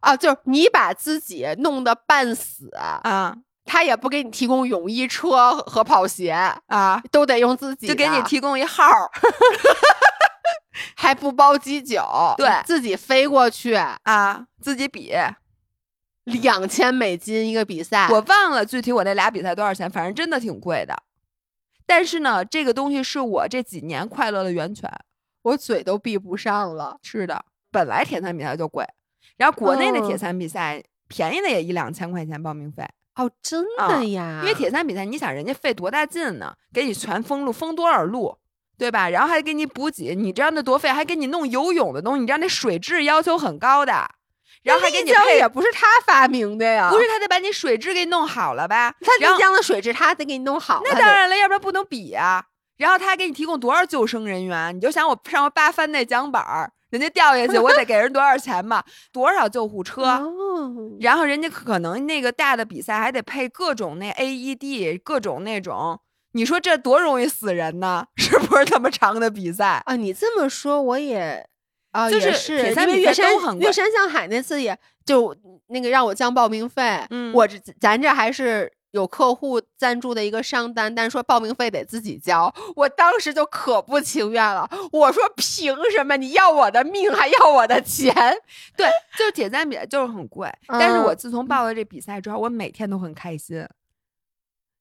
[0.00, 6.32] 啊，就是你把自己弄得半死啊，他也不给你提供泳衣车和跑鞋
[6.66, 8.84] 啊，都得用自己，就给你提供一号，
[10.96, 12.02] 还不包机酒，
[12.36, 15.14] 对自己飞过去啊，自己比，
[16.24, 20.96] 两千美金一个比赛，我忘了具体我那俩比赛多少钱，反正真的挺贵的。
[21.86, 24.88] 但是呢，这个东西是我这几年快乐的源泉，
[25.42, 26.96] 我嘴都闭不上了。
[27.02, 28.86] 是的，本来田三比赛就贵。
[29.40, 34.40] 然后国内的铁三比赛便宜的也一两千块钱报名费哦，真的呀！
[34.42, 36.54] 因为铁三比赛，你想人家费多大劲呢？
[36.74, 38.36] 给你全封路，封多少路，
[38.76, 39.08] 对吧？
[39.08, 40.90] 然后还给你补给，你知道那多费？
[40.90, 43.92] 还给你弄游泳的东西，你知道那水质要求很高的。
[44.62, 48.94] 然后还给你配，也不是他发明的呀，不是他得把你水质给弄好了吧？
[49.00, 50.82] 他丽江的水质他得给你弄好。
[50.84, 52.44] 那当然了，要不然不能比啊。
[52.76, 54.76] 然后他还给你提供多少救生人员？
[54.76, 56.72] 你就想我上回八翻那桨板儿。
[56.90, 58.84] 人家掉下去，我得给人多少钱吧？
[59.12, 60.20] 多少救护车？
[61.00, 66.00] 然后人家可能那个大的比赛还得配各种那 AED，各种那种，
[66.32, 68.04] 你说这多容易死人呢？
[68.16, 69.96] 是不是这么长的比赛啊？
[69.96, 71.46] 你这么说我也
[71.92, 75.34] 啊，就是是因为岳山岳山向海那次也就
[75.68, 78.72] 那个让我交报名费，嗯，我这咱这还是。
[78.92, 84.68] 有客户赞助的一个商单，但是说报名费得自己交，我当时就可不情愿了。
[84.92, 88.14] 我说凭什么你要我的命还要我的钱？
[88.76, 90.52] 对，就是铁三比赛就是很贵。
[90.66, 93.66] 但是我自从报了这比赛之后，我每天都很开心，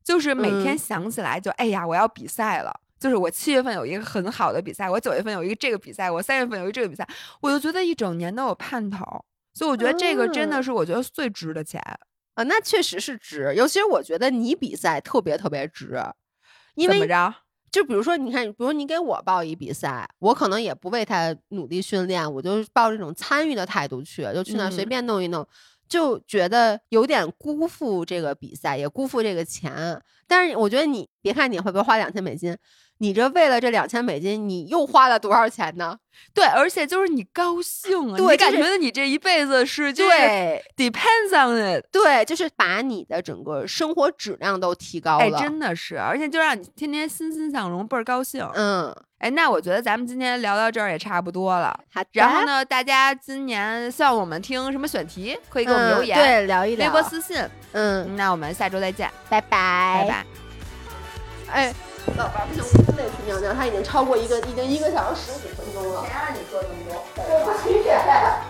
[0.03, 2.79] 就是每天想起来就哎呀，我要比赛了。
[2.99, 7.07] 就是我七月份有一个很好的比赛，我九月份有一个这个比赛，我三月份有一个这个比赛，
[7.39, 9.23] 我就觉得一整年都有盼头。
[9.53, 11.81] 所以我觉得这个真的是我觉得最值的钱。
[12.39, 16.01] 啊，那确实是值，尤其是我觉得你比赛特别特别值，
[16.75, 17.35] 因为怎么着？
[17.69, 25.45] 就比如说，你看，比如你给我报一比赛，我可能也不为他努力训练，我就抱这种参与的态度去，就去那随便弄一弄，
[25.89, 30.01] 就觉得有点辜负这个比赛，也辜负这个钱。
[30.25, 32.57] 但是我觉得你别看你会不会花两千美金。
[32.99, 35.97] 你这为了这两千美金，你又花了多少钱呢？
[36.33, 48.45] 对，而且就是你高兴啊，你感觉你这一辈子是对 depends on it，对，就是把你的整个生活质量都提高了，哎，真的是，而且就让你天天欣欣向荣，倍儿高兴。
[48.53, 51.73] 嗯，哎，那我觉得咱们今天聊到这儿也差不多了。
[51.93, 57.41] 好，然后呢，大家今年希望我们听什么选题，可以给我们留言，对，聊一聊，微博私信。
[57.71, 60.25] 嗯，那我们下周再见，拜拜，拜拜。
[61.53, 61.73] 哎。
[62.17, 63.53] 老伴不行，我真得去尿尿。
[63.53, 66.03] 他已经超过一个，已经一个小时十五分钟了。
[66.05, 67.23] 谁让你说那么多？
[67.25, 68.48] 对不起。